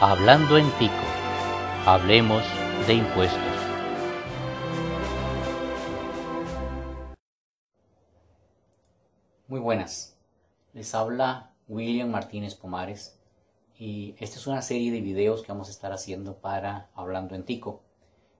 Hablando 0.00 0.58
en 0.58 0.68
Tico, 0.72 0.92
hablemos 1.86 2.42
de 2.88 2.94
impuestos. 2.94 3.40
Muy 9.46 9.60
buenas, 9.60 10.18
les 10.72 10.92
habla 10.96 11.52
William 11.68 12.10
Martínez 12.10 12.56
Pomares 12.56 13.20
y 13.78 14.16
esta 14.18 14.36
es 14.36 14.48
una 14.48 14.62
serie 14.62 14.90
de 14.90 15.00
videos 15.00 15.42
que 15.42 15.52
vamos 15.52 15.68
a 15.68 15.70
estar 15.70 15.92
haciendo 15.92 16.38
para 16.38 16.88
Hablando 16.96 17.36
en 17.36 17.44
Tico, 17.44 17.80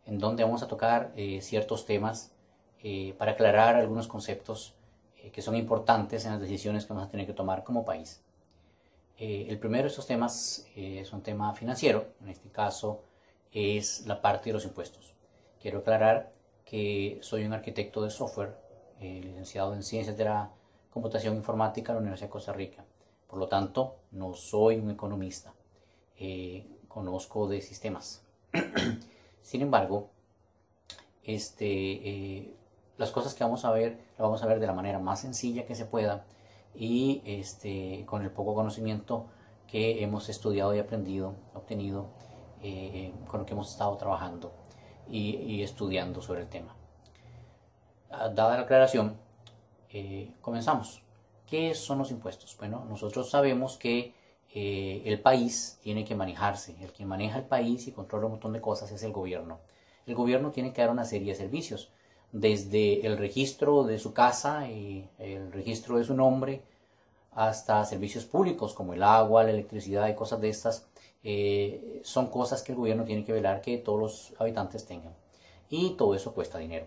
en 0.06 0.18
donde 0.18 0.42
vamos 0.42 0.64
a 0.64 0.68
tocar 0.68 1.12
eh, 1.14 1.40
ciertos 1.40 1.86
temas 1.86 2.32
eh, 2.82 3.14
para 3.16 3.32
aclarar 3.32 3.76
algunos 3.76 4.08
conceptos 4.08 4.74
eh, 5.18 5.30
que 5.30 5.40
son 5.40 5.54
importantes 5.54 6.24
en 6.24 6.32
las 6.32 6.40
decisiones 6.40 6.84
que 6.84 6.94
vamos 6.94 7.06
a 7.06 7.10
tener 7.12 7.26
que 7.26 7.32
tomar 7.32 7.62
como 7.62 7.84
país. 7.84 8.23
Eh, 9.18 9.46
el 9.48 9.58
primero 9.58 9.84
de 9.84 9.88
estos 9.90 10.06
temas 10.06 10.66
es 10.74 11.12
un 11.12 11.22
tema 11.22 11.54
financiero, 11.54 12.06
en 12.20 12.30
este 12.30 12.48
caso 12.50 13.02
es 13.52 14.06
la 14.06 14.20
parte 14.20 14.50
de 14.50 14.54
los 14.54 14.64
impuestos. 14.64 15.14
Quiero 15.60 15.78
aclarar 15.78 16.32
que 16.64 17.18
soy 17.22 17.44
un 17.44 17.52
arquitecto 17.52 18.02
de 18.02 18.10
software, 18.10 18.56
licenciado 19.00 19.74
en 19.74 19.82
Ciencias 19.82 20.16
de 20.16 20.24
la 20.24 20.50
Computación 20.90 21.36
Informática 21.36 21.92
en 21.92 21.96
la 21.96 22.00
Universidad 22.00 22.28
de 22.28 22.32
Costa 22.32 22.52
Rica. 22.52 22.84
Por 23.28 23.38
lo 23.38 23.48
tanto, 23.48 23.96
no 24.12 24.34
soy 24.34 24.76
un 24.76 24.90
economista, 24.90 25.52
conozco 26.88 27.46
de 27.48 27.60
sistemas. 27.60 28.22
Sin 29.42 29.62
embargo, 29.62 30.10
este, 31.22 32.54
las 32.96 33.10
cosas 33.10 33.34
que 33.34 33.44
vamos 33.44 33.64
a 33.64 33.70
ver, 33.70 33.92
las 33.92 34.20
vamos 34.20 34.42
a 34.42 34.46
ver 34.46 34.60
de 34.60 34.66
la 34.66 34.72
manera 34.72 34.98
más 34.98 35.20
sencilla 35.20 35.66
que 35.66 35.74
se 35.74 35.84
pueda 35.84 36.24
y 36.74 37.22
este, 37.24 38.04
con 38.06 38.22
el 38.22 38.30
poco 38.30 38.54
conocimiento 38.54 39.26
que 39.66 40.02
hemos 40.02 40.28
estudiado 40.28 40.74
y 40.74 40.78
aprendido, 40.78 41.34
obtenido, 41.54 42.06
eh, 42.62 43.12
con 43.26 43.40
lo 43.40 43.46
que 43.46 43.52
hemos 43.52 43.70
estado 43.70 43.96
trabajando 43.96 44.52
y, 45.10 45.62
estudiando 45.62 46.22
sobre 46.22 46.42
el 46.42 46.48
tema. 46.48 46.74
Ah, 48.10 48.28
dada 48.28 48.56
la 48.56 48.62
aclaración, 48.62 49.16
eh, 49.90 50.32
comenzamos. 50.40 51.02
¿Qué 51.46 51.74
son 51.74 51.98
los 51.98 52.10
impuestos? 52.10 52.56
Bueno, 52.56 52.86
nosotros 52.88 53.28
sabemos 53.30 53.76
que 53.76 54.14
eh, 54.54 55.02
el 55.04 55.20
país 55.20 55.78
tiene 55.82 56.04
que 56.04 56.14
manejarse. 56.14 56.76
El 56.80 56.92
que 56.92 57.04
maneja 57.04 57.38
el 57.38 57.44
país 57.44 57.86
y 57.86 57.92
controla 57.92 58.26
un 58.26 58.32
montón 58.32 58.52
de 58.52 58.60
cosas 58.60 58.90
es 58.92 59.02
el 59.02 59.12
gobierno. 59.12 59.58
El 60.06 60.14
gobierno 60.14 60.50
tiene 60.50 60.72
que 60.72 60.80
dar 60.80 60.90
una 60.90 61.04
serie 61.04 61.32
de 61.32 61.38
servicios 61.38 61.90
desde 62.32 63.06
el 63.06 63.18
registro 63.18 63.84
de 63.84 63.98
su 63.98 64.14
casa 64.14 64.70
y 64.70 65.08
el 65.18 65.52
registro 65.52 65.98
de 65.98 66.04
su 66.04 66.14
nombre 66.14 66.62
hasta 67.34 67.84
servicios 67.84 68.24
públicos 68.24 68.74
como 68.74 68.94
el 68.94 69.02
agua, 69.02 69.44
la 69.44 69.50
electricidad 69.50 70.08
y 70.08 70.14
cosas 70.14 70.40
de 70.40 70.48
estas, 70.48 70.86
eh, 71.22 72.00
son 72.04 72.28
cosas 72.28 72.62
que 72.62 72.72
el 72.72 72.78
gobierno 72.78 73.04
tiene 73.04 73.24
que 73.24 73.32
velar 73.32 73.60
que 73.60 73.78
todos 73.78 73.98
los 73.98 74.34
habitantes 74.38 74.84
tengan. 74.84 75.14
Y 75.70 75.90
todo 75.92 76.14
eso 76.14 76.34
cuesta 76.34 76.58
dinero. 76.58 76.86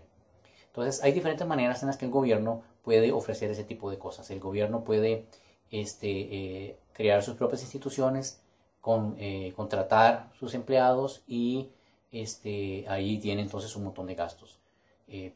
Entonces 0.68 1.02
hay 1.02 1.12
diferentes 1.12 1.46
maneras 1.46 1.82
en 1.82 1.88
las 1.88 1.96
que 1.96 2.06
el 2.06 2.10
gobierno 2.10 2.62
puede 2.82 3.12
ofrecer 3.12 3.50
ese 3.50 3.64
tipo 3.64 3.90
de 3.90 3.98
cosas. 3.98 4.30
El 4.30 4.40
gobierno 4.40 4.84
puede 4.84 5.26
este, 5.70 6.10
eh, 6.10 6.78
crear 6.92 7.22
sus 7.22 7.34
propias 7.34 7.62
instituciones, 7.62 8.40
con, 8.80 9.16
eh, 9.18 9.52
contratar 9.56 10.30
sus 10.38 10.54
empleados 10.54 11.22
y 11.26 11.70
este, 12.12 12.86
ahí 12.88 13.18
tiene 13.18 13.42
entonces 13.42 13.74
un 13.76 13.84
montón 13.84 14.06
de 14.06 14.14
gastos. 14.14 14.58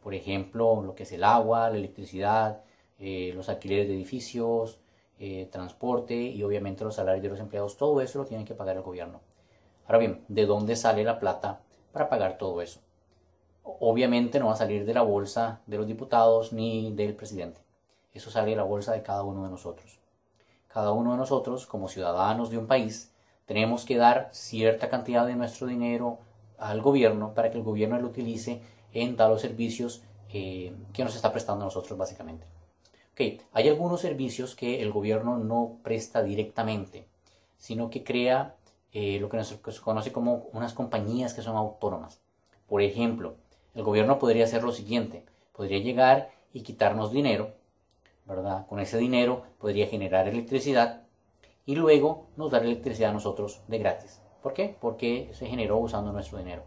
Por 0.02 0.12
ejemplo, 0.14 0.82
lo 0.82 0.94
que 0.94 1.04
es 1.04 1.12
el 1.12 1.24
agua, 1.24 1.70
la 1.70 1.78
electricidad, 1.78 2.62
los 2.98 3.48
alquileres 3.48 3.88
de 3.88 3.94
edificios, 3.94 4.81
eh, 5.24 5.48
transporte 5.52 6.16
y 6.16 6.42
obviamente 6.42 6.82
los 6.82 6.96
salarios 6.96 7.22
de 7.22 7.28
los 7.28 7.38
empleados, 7.38 7.76
todo 7.76 8.00
eso 8.00 8.18
lo 8.18 8.24
tiene 8.24 8.44
que 8.44 8.56
pagar 8.56 8.74
el 8.74 8.82
gobierno. 8.82 9.20
Ahora 9.86 9.98
bien, 9.98 10.24
¿de 10.26 10.46
dónde 10.46 10.74
sale 10.74 11.04
la 11.04 11.20
plata 11.20 11.60
para 11.92 12.08
pagar 12.08 12.38
todo 12.38 12.60
eso? 12.60 12.80
Obviamente 13.62 14.40
no 14.40 14.46
va 14.46 14.54
a 14.54 14.56
salir 14.56 14.84
de 14.84 14.94
la 14.94 15.02
bolsa 15.02 15.60
de 15.68 15.76
los 15.76 15.86
diputados 15.86 16.52
ni 16.52 16.92
del 16.92 17.14
presidente. 17.14 17.60
Eso 18.12 18.32
sale 18.32 18.50
de 18.50 18.56
la 18.56 18.64
bolsa 18.64 18.94
de 18.94 19.04
cada 19.04 19.22
uno 19.22 19.44
de 19.44 19.50
nosotros. 19.50 20.00
Cada 20.66 20.90
uno 20.90 21.12
de 21.12 21.18
nosotros, 21.18 21.66
como 21.66 21.86
ciudadanos 21.86 22.50
de 22.50 22.58
un 22.58 22.66
país, 22.66 23.12
tenemos 23.46 23.84
que 23.84 23.98
dar 23.98 24.28
cierta 24.32 24.88
cantidad 24.88 25.24
de 25.24 25.36
nuestro 25.36 25.68
dinero 25.68 26.18
al 26.58 26.82
gobierno 26.82 27.32
para 27.32 27.52
que 27.52 27.58
el 27.58 27.62
gobierno 27.62 27.96
lo 27.96 28.08
utilice 28.08 28.60
en 28.92 29.14
dar 29.14 29.30
los 29.30 29.40
servicios 29.40 30.02
eh, 30.32 30.74
que 30.92 31.04
nos 31.04 31.14
está 31.14 31.30
prestando 31.30 31.62
a 31.62 31.66
nosotros 31.66 31.96
básicamente. 31.96 32.44
Hay 33.52 33.68
algunos 33.68 34.00
servicios 34.00 34.54
que 34.54 34.82
el 34.82 34.92
gobierno 34.92 35.38
no 35.38 35.78
presta 35.82 36.22
directamente, 36.22 37.06
sino 37.56 37.90
que 37.90 38.04
crea 38.04 38.56
eh, 38.92 39.18
lo 39.20 39.28
que 39.28 39.42
se 39.44 39.58
conoce 39.80 40.12
como 40.12 40.48
unas 40.52 40.74
compañías 40.74 41.34
que 41.34 41.42
son 41.42 41.56
autónomas. 41.56 42.20
Por 42.66 42.82
ejemplo, 42.82 43.36
el 43.74 43.82
gobierno 43.82 44.18
podría 44.18 44.44
hacer 44.44 44.62
lo 44.62 44.72
siguiente, 44.72 45.24
podría 45.52 45.78
llegar 45.78 46.30
y 46.52 46.62
quitarnos 46.62 47.12
dinero, 47.12 47.54
¿verdad? 48.26 48.66
Con 48.66 48.80
ese 48.80 48.98
dinero 48.98 49.44
podría 49.58 49.86
generar 49.86 50.28
electricidad 50.28 51.02
y 51.64 51.76
luego 51.76 52.26
nos 52.36 52.50
dar 52.50 52.64
electricidad 52.64 53.10
a 53.10 53.14
nosotros 53.14 53.62
de 53.68 53.78
gratis. 53.78 54.20
¿Por 54.42 54.52
qué? 54.52 54.76
Porque 54.80 55.30
se 55.32 55.46
generó 55.46 55.78
usando 55.78 56.12
nuestro 56.12 56.38
dinero. 56.38 56.62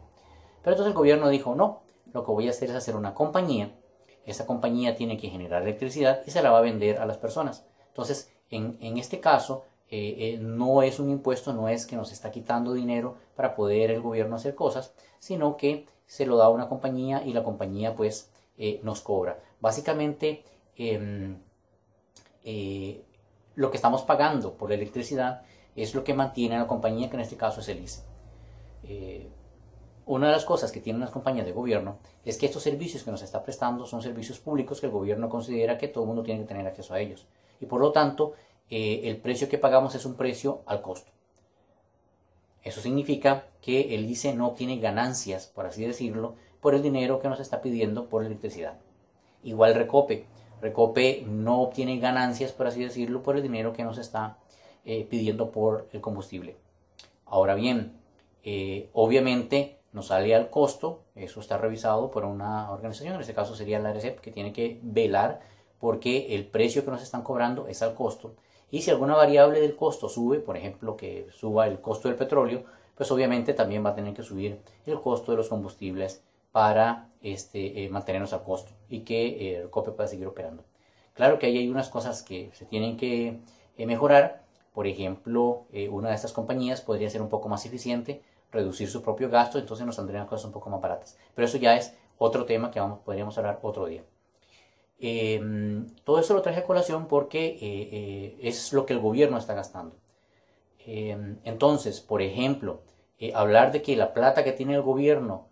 Pero 0.63 0.73
entonces 0.73 0.91
el 0.91 0.97
gobierno 0.97 1.29
dijo, 1.29 1.53
no, 1.55 1.81
lo 2.13 2.25
que 2.25 2.31
voy 2.31 2.47
a 2.47 2.51
hacer 2.51 2.69
es 2.69 2.75
hacer 2.75 2.95
una 2.95 3.13
compañía. 3.13 3.75
Esa 4.25 4.45
compañía 4.45 4.95
tiene 4.95 5.17
que 5.17 5.29
generar 5.29 5.61
electricidad 5.61 6.21
y 6.25 6.31
se 6.31 6.41
la 6.41 6.51
va 6.51 6.59
a 6.59 6.61
vender 6.61 6.97
a 6.97 7.05
las 7.05 7.17
personas. 7.17 7.65
Entonces, 7.89 8.31
en, 8.49 8.97
este 8.97 9.19
caso, 9.19 9.65
eh, 9.89 10.15
eh, 10.17 10.37
no 10.39 10.81
es 10.81 10.99
un 10.99 11.09
impuesto, 11.09 11.53
no 11.53 11.69
es 11.69 11.85
que 11.85 11.95
nos 11.95 12.11
está 12.11 12.31
quitando 12.31 12.73
dinero 12.73 13.17
para 13.35 13.55
poder 13.55 13.91
el 13.91 14.01
gobierno 14.01 14.35
hacer 14.35 14.55
cosas, 14.55 14.93
sino 15.19 15.57
que 15.57 15.85
se 16.05 16.25
lo 16.25 16.37
da 16.37 16.45
a 16.45 16.49
una 16.49 16.69
compañía 16.69 17.23
y 17.25 17.33
la 17.33 17.43
compañía 17.43 17.95
pues 17.95 18.31
eh, 18.57 18.79
nos 18.83 19.01
cobra. 19.01 19.39
Básicamente, 19.59 20.43
em, 20.75 21.37
lo 23.55 23.71
que 23.71 23.77
estamos 23.77 24.03
pagando 24.03 24.53
por 24.53 24.69
la 24.69 24.75
electricidad 24.75 25.43
es 25.75 25.95
lo 25.95 26.03
que 26.03 26.13
mantiene 26.13 26.55
a 26.55 26.59
la 26.59 26.67
compañía, 26.67 27.09
que 27.09 27.15
en 27.15 27.21
este 27.21 27.37
caso 27.37 27.61
es 27.61 27.69
el. 27.69 27.85
Una 30.07 30.27
de 30.27 30.33
las 30.33 30.45
cosas 30.45 30.71
que 30.71 30.81
tienen 30.81 30.99
las 30.99 31.09
compañías 31.09 31.47
de 31.47 31.51
gobierno 31.51 31.97
es 32.23 32.37
que 32.37 32.45
estos 32.45 32.61
servicios 32.61 33.03
que 33.03 33.11
nos 33.11 33.23
está 33.23 33.41
prestando 33.41 33.87
son 33.87 34.03
servicios 34.03 34.39
públicos 34.39 34.79
que 34.79 34.85
el 34.85 34.91
gobierno 34.91 35.29
considera 35.29 35.79
que 35.79 35.87
todo 35.87 36.03
el 36.03 36.07
mundo 36.07 36.21
tiene 36.23 36.41
que 36.41 36.47
tener 36.47 36.67
acceso 36.67 36.93
a 36.93 36.99
ellos. 36.99 37.25
Y 37.59 37.65
por 37.65 37.81
lo 37.81 37.91
tanto, 37.91 38.33
eh, 38.69 39.01
el 39.05 39.17
precio 39.17 39.49
que 39.49 39.57
pagamos 39.57 39.95
es 39.95 40.05
un 40.05 40.15
precio 40.15 40.61
al 40.67 40.81
costo. 40.83 41.11
Eso 42.63 42.81
significa 42.81 43.45
que 43.61 43.95
el 43.95 44.09
ICE 44.09 44.35
no 44.35 44.51
tiene 44.51 44.77
ganancias, 44.77 45.47
por 45.47 45.65
así 45.65 45.83
decirlo, 45.85 46.35
por 46.61 46.75
el 46.75 46.83
dinero 46.83 47.19
que 47.19 47.29
nos 47.29 47.39
está 47.39 47.61
pidiendo 47.61 48.07
por 48.07 48.23
electricidad. 48.23 48.77
Igual 49.43 49.75
Recope. 49.75 50.25
Recope 50.61 51.23
no 51.27 51.61
obtiene 51.61 51.99
ganancias, 51.99 52.51
por 52.51 52.67
así 52.67 52.83
decirlo, 52.83 53.21
por 53.21 53.37
el 53.37 53.43
dinero 53.43 53.73
que 53.73 53.83
nos 53.83 53.97
está 53.97 54.37
eh, 54.83 55.05
pidiendo 55.09 55.51
por 55.51 55.87
el 55.93 56.01
combustible. 56.01 56.57
Ahora 57.25 57.55
bien, 57.55 57.93
eh, 58.43 58.89
obviamente 58.93 59.74
nos 59.95 60.07
sale 60.07 60.35
al 60.35 60.49
costo, 60.49 60.99
eso 61.15 61.39
está 61.39 61.57
revisado 61.57 62.11
por 62.11 62.25
una 62.25 62.69
organización, 62.69 63.15
en 63.15 63.21
este 63.21 63.33
caso 63.33 63.55
sería 63.55 63.79
la 63.79 63.93
RCEP, 63.93 64.19
que 64.19 64.29
tiene 64.29 64.51
que 64.51 64.77
velar 64.83 65.39
porque 65.79 66.35
el 66.35 66.45
precio 66.45 66.83
que 66.83 66.91
nos 66.91 67.01
están 67.01 67.23
cobrando 67.23 67.67
es 67.67 67.81
al 67.81 67.95
costo. 67.95 68.35
Y 68.69 68.81
si 68.81 68.91
alguna 68.91 69.15
variable 69.15 69.61
del 69.61 69.77
costo 69.77 70.09
sube, 70.09 70.39
por 70.39 70.57
ejemplo, 70.57 70.97
que 70.97 71.27
suba 71.31 71.65
el 71.67 71.79
costo 71.79 72.09
del 72.09 72.17
petróleo, 72.17 72.65
pues 72.93 73.09
obviamente 73.09 73.53
también 73.53 73.85
va 73.85 73.91
a 73.91 73.95
tener 73.95 74.13
que 74.13 74.21
subir 74.21 74.59
el 74.85 74.99
costo 74.99 75.31
de 75.31 75.37
los 75.37 75.47
combustibles 75.47 76.21
para 76.51 77.07
este, 77.21 77.85
eh, 77.85 77.89
mantenernos 77.89 78.33
al 78.33 78.43
costo 78.43 78.73
y 78.89 79.01
que 79.01 79.27
eh, 79.27 79.61
el 79.61 79.69
COPE 79.69 79.91
pueda 79.91 80.09
seguir 80.09 80.27
operando. 80.27 80.65
Claro 81.13 81.39
que 81.39 81.45
ahí 81.45 81.57
hay 81.57 81.69
unas 81.69 81.87
cosas 81.87 82.21
que 82.21 82.49
se 82.53 82.65
tienen 82.65 82.97
que 82.97 83.39
eh, 83.77 83.85
mejorar. 83.85 84.43
Por 84.73 84.87
ejemplo, 84.87 85.67
una 85.89 86.09
de 86.09 86.15
estas 86.15 86.33
compañías 86.33 86.81
podría 86.81 87.09
ser 87.09 87.21
un 87.21 87.29
poco 87.29 87.47
más 87.47 87.65
eficiente 87.65 88.21
reducir 88.55 88.89
su 88.89 89.01
propio 89.01 89.29
gasto, 89.29 89.59
entonces 89.59 89.85
nos 89.85 89.95
saldrían 89.95 90.25
cosas 90.25 90.45
un 90.45 90.51
poco 90.51 90.69
más 90.69 90.81
baratas. 90.81 91.17
Pero 91.35 91.45
eso 91.45 91.57
ya 91.57 91.75
es 91.75 91.95
otro 92.17 92.45
tema 92.45 92.71
que 92.71 92.79
vamos, 92.79 92.99
podríamos 92.99 93.37
hablar 93.37 93.59
otro 93.61 93.85
día. 93.85 94.03
Em, 94.97 95.87
todo 96.05 96.19
eso 96.19 96.33
lo 96.33 96.41
traje 96.41 96.59
a 96.59 96.63
colación 96.63 97.07
porque 97.07 97.45
eh, 97.47 97.57
eh, 97.61 98.37
es 98.41 98.71
lo 98.71 98.85
que 98.85 98.93
el 98.93 98.99
gobierno 98.99 99.37
está 99.37 99.53
gastando. 99.53 99.95
Em, 100.85 101.37
entonces, 101.43 101.99
por 102.01 102.21
ejemplo, 102.21 102.81
eh, 103.19 103.33
hablar 103.35 103.71
de 103.71 103.81
que 103.81 103.95
la 103.95 104.13
plata 104.13 104.43
que 104.43 104.51
tiene 104.53 104.75
el 104.75 104.81
gobierno 104.81 105.47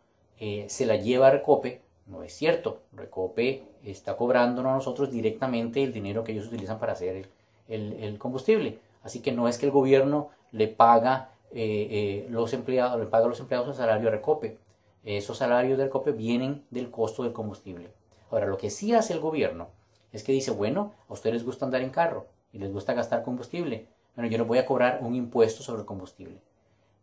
se 0.68 0.86
la 0.86 0.98
lleva 0.98 1.28
a 1.28 1.32
Recope, 1.32 1.82
no 2.06 2.22
es 2.22 2.34
cierto. 2.34 2.82
Recope 2.92 3.64
está 3.82 4.18
cobrándonos 4.18 4.72
a 4.72 4.76
nosotros 4.76 5.10
directamente 5.10 5.82
el 5.82 5.94
dinero 5.94 6.26
que 6.26 6.34
ellos 6.34 6.48
utilizan 6.48 6.80
para 6.80 6.92
hacer 6.92 7.30
el, 7.70 7.94
el 7.94 8.18
combustible. 8.18 8.80
Así 9.04 9.22
que 9.22 9.32
no 9.32 9.48
es 9.48 9.58
que 9.58 9.68
el 9.68 9.72
gobierno 9.72 10.32
le 10.52 10.68
paga 10.68 11.30
los 11.54 12.54
empleados, 12.54 13.00
le 13.00 13.06
paga 13.06 13.26
a 13.26 13.30
los 13.30 13.40
empleados 13.40 13.68
el 13.70 13.76
salario 13.76 14.06
de 14.06 14.12
Recope. 14.12 14.58
Esos 15.04 15.38
salarios 15.38 15.78
de 15.78 15.86
Recope 15.86 16.12
vienen 16.12 16.66
del 16.72 16.90
costo 16.90 17.24
del 17.24 17.34
combustible. 17.34 17.92
Ahora, 18.32 18.48
lo 18.48 18.58
que 18.58 18.70
sí 18.70 18.94
hace 18.94 19.14
el 19.14 19.20
gobierno 19.20 19.68
es 20.12 20.24
que 20.24 20.32
dice, 20.32 20.52
bueno, 20.52 20.94
a 21.10 21.14
ustedes 21.14 21.36
les 21.36 21.46
gusta 21.46 21.66
andar 21.66 21.82
en 21.82 21.90
carro 21.90 22.26
y 22.52 22.60
les 22.60 22.72
gusta 22.72 22.94
gastar 22.94 23.24
combustible. 23.24 23.88
Bueno, 24.16 24.30
yo 24.30 24.38
les 24.38 24.48
voy 24.48 24.58
a 24.60 24.66
cobrar 24.66 25.00
un 25.02 25.16
impuesto 25.16 25.64
sobre 25.64 25.86
combustible. 25.86 26.42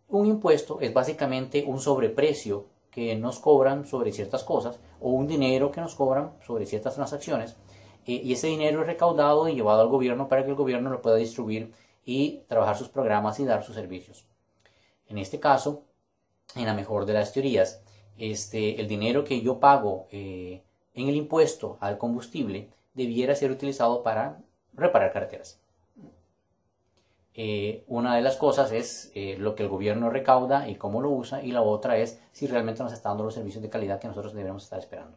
Un 0.09 0.27
impuesto 0.27 0.81
es 0.81 0.93
básicamente 0.93 1.65
un 1.67 1.81
sobreprecio 1.81 2.67
que 2.91 3.15
nos 3.17 3.39
cobran 3.39 3.87
sobre 3.87 4.13
ciertas 4.13 4.43
cosas 4.45 4.81
o 5.01 5.11
un 5.11 5.27
dinero 5.27 5.71
que 5.71 5.81
nos 5.81 5.95
cobran 5.95 6.33
sobre 6.45 6.67
ciertas 6.67 6.95
transacciones 6.97 7.57
eh, 8.07 8.21
y 8.25 8.33
ese 8.33 8.49
dinero 8.49 8.81
es 8.81 8.87
recaudado 8.87 9.49
y 9.49 9.55
llevado 9.55 9.83
al 9.83 9.89
gobierno 9.89 10.29
para 10.29 10.45
que 10.45 10.51
el 10.51 10.57
gobierno 10.57 10.91
lo 10.91 11.03
pueda 11.03 11.17
distribuir 11.17 11.73
y 12.05 12.43
trabajar 12.49 12.77
sus 12.77 12.89
programas 12.89 13.39
y 13.39 13.45
dar 13.45 13.63
sus 13.63 13.77
servicios. 13.77 14.27
En 15.11 15.19
este 15.19 15.41
caso, 15.41 15.83
en 16.55 16.65
la 16.65 16.75
mejor 16.75 17.05
de 17.05 17.13
las 17.13 17.33
teorías, 17.33 17.83
este, 18.17 18.81
el 18.81 18.89
dinero 18.89 19.25
que 19.25 19.41
yo 19.43 19.61
pago 19.61 20.07
eh, 20.11 20.63
en 20.95 21.09
el 21.09 21.17
impuesto 21.17 21.77
al 21.81 21.99
combustible 21.99 22.71
debiera 22.95 23.35
ser 23.35 23.51
utilizado 23.51 24.03
para 24.03 24.39
reparar 24.73 25.13
carreteras. 25.13 25.61
Eh, 27.35 27.85
una 27.87 28.17
de 28.17 28.23
las 28.23 28.37
cosas 28.37 28.73
es 28.73 29.11
eh, 29.15 29.37
lo 29.39 29.55
que 29.55 29.63
el 29.65 29.69
gobierno 29.69 30.11
recauda 30.11 30.69
y 30.69 30.77
cómo 30.77 31.01
lo 31.01 31.11
usa, 31.11 31.43
y 31.43 31.53
la 31.53 31.63
otra 31.63 31.97
es 31.97 32.21
si 32.33 32.47
realmente 32.47 32.83
nos 32.83 32.93
está 32.93 33.09
dando 33.09 33.25
los 33.25 33.35
servicios 33.35 33.63
de 33.63 33.71
calidad 33.71 34.01
que 34.01 34.09
nosotros 34.09 34.33
debemos 34.33 34.65
estar 34.65 34.79
esperando. 34.79 35.17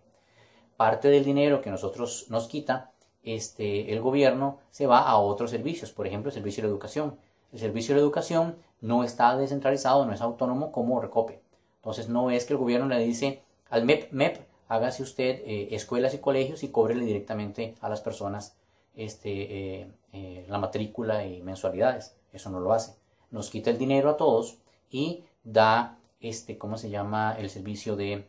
Parte 0.75 1.09
del 1.09 1.23
dinero 1.23 1.61
que 1.61 1.69
nosotros 1.69 2.27
nos 2.29 2.47
quita 2.47 2.91
este, 3.23 3.93
el 3.93 4.01
gobierno 4.01 4.59
se 4.69 4.87
va 4.87 4.99
a 4.99 5.17
otros 5.17 5.51
servicios, 5.51 5.91
por 5.91 6.07
ejemplo, 6.07 6.29
el 6.29 6.33
servicio 6.33 6.63
de 6.63 6.69
educación. 6.69 7.17
El 7.51 7.59
servicio 7.59 7.95
de 7.95 8.01
educación 8.01 8.55
no 8.83 9.05
está 9.05 9.37
descentralizado, 9.37 10.05
no 10.05 10.13
es 10.13 10.21
autónomo 10.21 10.73
como 10.73 10.99
Recope. 10.99 11.41
Entonces 11.77 12.09
no 12.09 12.29
es 12.31 12.45
que 12.45 12.53
el 12.53 12.59
gobierno 12.59 12.85
le 12.87 12.99
dice 12.99 13.41
al 13.69 13.85
MEP, 13.85 14.11
MEP, 14.11 14.45
hágase 14.67 15.03
usted 15.03 15.41
eh, 15.45 15.69
escuelas 15.71 16.13
y 16.13 16.17
colegios 16.17 16.63
y 16.63 16.67
cóbrele 16.67 17.05
directamente 17.05 17.75
a 17.79 17.87
las 17.87 18.01
personas 18.01 18.57
este, 18.93 19.79
eh, 19.79 19.91
eh, 20.11 20.45
la 20.49 20.57
matrícula 20.57 21.25
y 21.25 21.41
mensualidades. 21.41 22.17
Eso 22.33 22.49
no 22.49 22.59
lo 22.59 22.73
hace. 22.73 22.93
Nos 23.31 23.49
quita 23.49 23.69
el 23.69 23.77
dinero 23.77 24.09
a 24.09 24.17
todos 24.17 24.57
y 24.91 25.23
da, 25.45 25.97
este, 26.19 26.57
¿cómo 26.57 26.77
se 26.77 26.89
llama? 26.89 27.37
El 27.39 27.49
servicio 27.49 27.95
de 27.95 28.27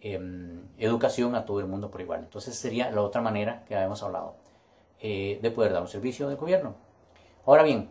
em, 0.00 0.62
educación 0.78 1.36
a 1.36 1.44
todo 1.44 1.60
el 1.60 1.66
mundo 1.66 1.92
por 1.92 2.00
igual. 2.00 2.24
Entonces 2.24 2.56
sería 2.56 2.90
la 2.90 3.02
otra 3.02 3.20
manera 3.20 3.64
que 3.66 3.76
habíamos 3.76 4.02
hablado 4.02 4.34
de 5.00 5.52
poder 5.52 5.72
dar 5.72 5.82
un 5.82 5.88
servicio 5.88 6.28
del 6.28 6.36
gobierno. 6.36 6.76
Ahora 7.44 7.64
bien, 7.64 7.90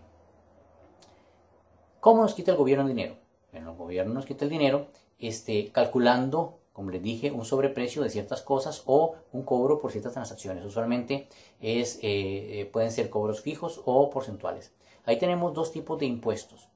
¿cómo 2.02 2.22
nos 2.22 2.34
quita 2.34 2.52
el 2.52 2.58
gobierno 2.58 2.84
el 2.84 2.90
dinero? 2.90 3.16
Bueno, 3.54 3.72
el 3.72 3.78
gobierno 3.78 4.14
nos 4.14 4.26
quita 4.26 4.44
el 4.44 4.52
dinero 4.52 4.88
este, 5.20 5.72
calculando 5.72 6.58
como 6.74 6.90
les 6.90 7.04
dije, 7.04 7.32
un 7.32 7.46
sobreprecio 7.46 8.02
de 8.02 8.10
ciertas 8.10 8.42
cosas 8.42 8.84
o 8.86 9.16
un 9.34 9.44
cobro 9.44 9.80
por 9.80 9.92
ciertas 9.92 10.14
transacciones. 10.14 10.64
Usualmente 10.66 11.28
es, 11.60 11.98
eh, 11.98 12.62
eh, 12.62 12.70
pueden 12.72 12.92
ser 12.92 13.10
cobros 13.10 13.42
fijos 13.42 13.82
o 13.86 14.10
porcentuales. 14.10 14.72
Ahí 15.06 15.20
tenemos 15.20 15.54
dos 15.54 15.72
tipos 15.72 16.00
de 16.00 16.06
impuestos. 16.06 16.70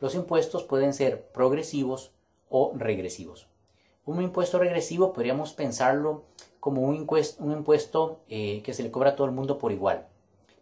Los 0.00 0.14
impuestos 0.14 0.64
pueden 0.64 0.94
ser 0.94 1.28
progresivos 1.28 2.12
o 2.48 2.72
regresivos. 2.74 3.46
Un 4.04 4.22
impuesto 4.22 4.58
regresivo 4.58 5.12
podríamos 5.12 5.52
pensarlo 5.52 6.24
como 6.58 6.82
un 6.82 6.96
impuesto, 6.96 8.20
eh, 8.28 8.62
que 8.62 8.74
se 8.74 8.82
le 8.82 8.90
cobra 8.90 9.10
a 9.10 9.16
todo 9.16 9.26
el 9.26 9.32
mundo 9.32 9.58
por 9.58 9.72
igual, 9.72 10.06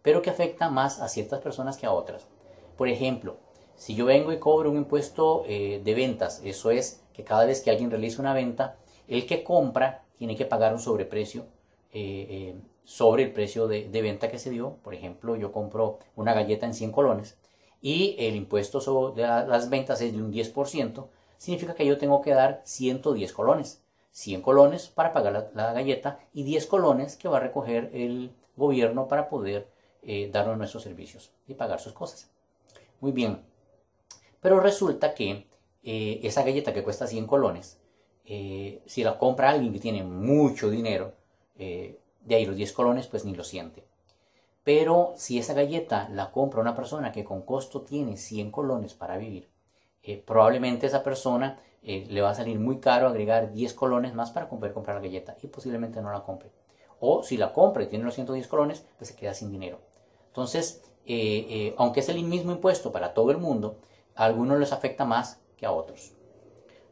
pero 0.01 0.21
que 0.21 0.29
afecta 0.29 0.69
más 0.69 0.99
a 0.99 1.09
ciertas 1.09 1.41
personas 1.41 1.77
que 1.77 1.85
a 1.85 1.91
otras. 1.91 2.27
Por 2.77 2.87
ejemplo, 2.87 3.37
si 3.79 3.95
yo 3.95 4.05
vengo 4.05 4.31
y 4.31 4.37
cobro 4.37 4.69
un 4.69 4.77
impuesto 4.77 5.43
de 5.47 5.93
ventas, 5.95 6.41
eso 6.43 6.69
es 6.69 7.01
que 7.13 7.23
cada 7.23 7.45
vez 7.45 7.61
que 7.61 7.71
alguien 7.71 7.89
realiza 7.89 8.21
una 8.21 8.33
venta, 8.33 8.77
el 9.07 9.25
que 9.25 9.43
compra 9.43 10.03
tiene 10.17 10.35
que 10.35 10.45
pagar 10.45 10.73
un 10.73 10.79
sobreprecio 10.79 11.45
eh, 11.91 12.27
eh, 12.29 12.55
sobre 12.83 13.23
el 13.23 13.33
precio 13.33 13.67
de, 13.67 14.01
venta 14.01 14.29
que 14.29 14.39
se 14.39 14.49
dio. 14.49 14.77
Por 14.83 14.93
ejemplo, 14.93 15.35
yo 15.35 15.51
compro 15.51 15.99
una 16.15 16.33
galleta 16.33 16.65
en 16.65 16.73
100 16.73 16.91
colones 16.91 17.37
y 17.81 18.15
el 18.19 18.35
impuesto 18.35 18.81
sobre 18.81 19.21
las 19.21 19.69
ventas 19.69 20.01
es 20.01 20.11
de 20.11 20.21
un 20.21 20.31
10%, 20.31 21.07
significa 21.37 21.75
que 21.75 21.85
yo 21.85 21.97
tengo 21.97 22.21
que 22.21 22.31
dar 22.31 22.61
110 22.65 23.33
colones. 23.33 23.81
100 24.11 24.41
colones 24.41 24.87
para 24.87 25.13
pagar 25.13 25.51
la, 25.53 25.73
galleta 25.73 26.19
y 26.33 26.43
10 26.43 26.65
colones 26.65 27.15
que 27.15 27.27
va 27.27 27.37
a 27.37 27.41
recoger 27.41 27.91
el 27.93 28.31
gobierno 28.57 29.07
para 29.07 29.29
poder 29.29 29.69
eh, 30.01 30.29
darnos 30.31 30.57
nuestros 30.57 30.83
servicios 30.83 31.31
y 31.47 31.53
pagar 31.53 31.79
sus 31.79 31.93
cosas. 31.93 32.29
Muy 32.99 33.11
bien. 33.11 33.48
Pero 34.41 34.59
resulta 34.59 35.13
que 35.13 35.47
eh, 35.83 36.19
esa 36.23 36.43
galleta 36.43 36.73
que 36.73 36.83
cuesta 36.83 37.07
100 37.07 37.27
colones, 37.27 37.79
eh, 38.25 38.81
si 38.85 39.03
la 39.03 39.17
compra 39.17 39.49
alguien 39.49 39.73
que 39.73 39.79
tiene 39.79 40.03
mucho 40.03 40.69
dinero, 40.69 41.13
eh, 41.57 41.99
de 42.21 42.35
ahí 42.35 42.45
los 42.45 42.55
10 42.55 42.73
colones, 42.73 43.07
pues 43.07 43.25
ni 43.25 43.35
lo 43.35 43.43
siente. 43.43 43.85
Pero 44.63 45.13
si 45.15 45.39
esa 45.39 45.53
galleta 45.53 46.09
la 46.09 46.31
compra 46.31 46.61
una 46.61 46.75
persona 46.75 47.11
que 47.11 47.23
con 47.23 47.41
costo 47.41 47.81
tiene 47.81 48.17
100 48.17 48.51
colones 48.51 48.93
para 48.93 49.17
vivir, 49.17 49.49
probablemente 50.25 50.87
esa 50.87 51.03
persona 51.03 51.59
le 51.81 52.21
va 52.21 52.31
a 52.31 52.35
salir 52.35 52.59
muy 52.59 52.79
caro 52.79 53.07
agregar 53.07 53.51
10 53.51 53.73
colones 53.73 54.13
más 54.13 54.31
para 54.31 54.49
poder 54.49 54.73
comprar 54.73 54.95
la 54.95 55.03
galleta 55.03 55.37
y 55.41 55.47
posiblemente 55.47 56.01
no 56.01 56.11
la 56.11 56.23
compre. 56.23 56.51
O 56.99 57.23
si 57.23 57.37
la 57.37 57.53
compra 57.53 57.83
y 57.83 57.87
tiene 57.87 58.05
los 58.05 58.15
110 58.15 58.47
colones, 58.47 58.85
pues 58.97 59.09
se 59.09 59.15
queda 59.15 59.33
sin 59.33 59.51
dinero. 59.51 59.79
Entonces, 60.27 60.83
aunque 61.77 62.01
es 62.01 62.09
el 62.09 62.23
mismo 62.23 62.51
impuesto 62.51 62.91
para 62.91 63.13
todo 63.13 63.31
el 63.31 63.37
mundo, 63.37 63.77
algunos 64.25 64.59
les 64.59 64.73
afecta 64.73 65.05
más 65.05 65.41
que 65.57 65.65
a 65.65 65.71
otros. 65.71 66.13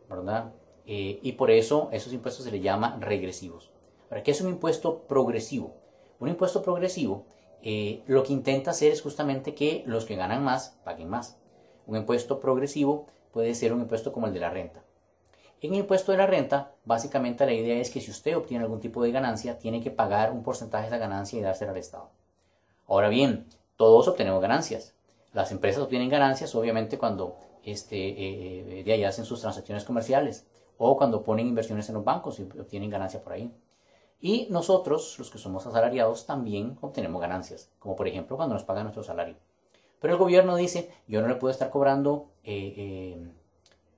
¿Verdad? 0.10 0.54
Eh, 0.86 1.20
y 1.22 1.34
por 1.34 1.52
eso 1.52 1.90
esos 1.92 2.14
impuestos 2.14 2.46
se 2.46 2.52
les 2.52 2.62
llama 2.62 2.98
regresivos. 3.02 3.72
¿Para 4.10 4.24
qué 4.24 4.32
es 4.32 4.40
un 4.40 4.50
impuesto 4.50 5.00
progresivo? 5.04 5.76
Un 6.20 6.30
impuesto 6.30 6.64
progresivo 6.64 7.26
eh, 7.62 8.04
lo 8.08 8.24
que 8.24 8.34
intenta 8.34 8.72
hacer 8.72 8.92
es 8.92 9.02
justamente 9.02 9.54
que 9.54 9.84
los 9.86 10.06
que 10.06 10.16
ganan 10.16 10.44
más 10.44 10.78
paguen 10.86 11.10
más. 11.10 11.38
Un 11.86 11.98
impuesto 11.98 12.40
progresivo 12.40 13.08
puede 13.34 13.54
ser 13.56 13.74
un 13.74 13.82
impuesto 13.82 14.14
como 14.14 14.28
el 14.28 14.34
de 14.34 14.40
la 14.40 14.50
renta. 14.50 14.84
En 15.60 15.74
el 15.74 15.80
impuesto 15.80 16.12
de 16.12 16.20
la 16.20 16.28
renta, 16.28 16.76
básicamente 16.86 17.46
la 17.46 17.54
idea 17.54 17.80
es 17.80 17.90
que 17.90 18.00
si 18.00 18.12
usted 18.12 18.38
obtiene 18.38 18.64
algún 18.64 18.80
tipo 18.80 19.04
de 19.04 19.12
ganancia, 19.12 19.58
tiene 19.58 19.82
que 19.82 19.92
pagar 19.92 20.32
un 20.32 20.44
porcentaje 20.44 20.84
de 20.84 20.96
esa 20.96 20.98
ganancia 20.98 21.40
y 21.40 21.42
dársela 21.42 21.72
al 21.72 21.78
Estado. 21.78 22.10
Ahora 22.88 23.10
bien, 23.10 23.48
todos 23.76 24.08
obtenemos 24.08 24.42
ganancias. 24.42 24.96
Las 25.34 25.52
empresas 25.52 25.84
obtienen 25.84 26.10
ganancias, 26.10 26.56
obviamente, 26.56 26.98
cuando 26.98 27.38
este, 27.64 27.98
eh, 27.98 28.84
de 28.84 28.94
ahí 28.94 29.04
hacen 29.04 29.26
sus 29.26 29.42
transacciones 29.42 29.84
comerciales 29.84 30.48
o 30.78 30.96
cuando 30.98 31.24
ponen 31.24 31.48
inversiones 31.48 31.90
en 31.90 31.96
los 31.96 32.04
bancos 32.04 32.40
y 32.40 32.44
obtienen 32.44 32.90
ganancia 32.90 33.22
por 33.22 33.34
ahí. 33.34 33.54
Y 34.22 34.48
nosotros, 34.50 35.20
los 35.20 35.30
que 35.30 35.38
somos 35.38 35.68
asalariados, 35.68 36.26
también 36.26 36.78
obtenemos 36.82 37.22
ganancias, 37.22 37.70
como 37.80 37.96
por 37.96 38.08
ejemplo 38.08 38.38
cuando 38.38 38.56
nos 38.56 38.64
pagan 38.64 38.84
nuestro 38.84 39.04
salario. 39.04 39.36
Pero 40.00 40.14
el 40.14 40.20
gobierno 40.20 40.56
dice, 40.56 40.92
yo 41.08 41.22
no 41.22 41.28
le 41.28 41.36
puedo 41.36 41.52
estar 41.52 41.70
cobrando 41.70 42.30
eh, 42.44 42.74
eh, 42.78 43.32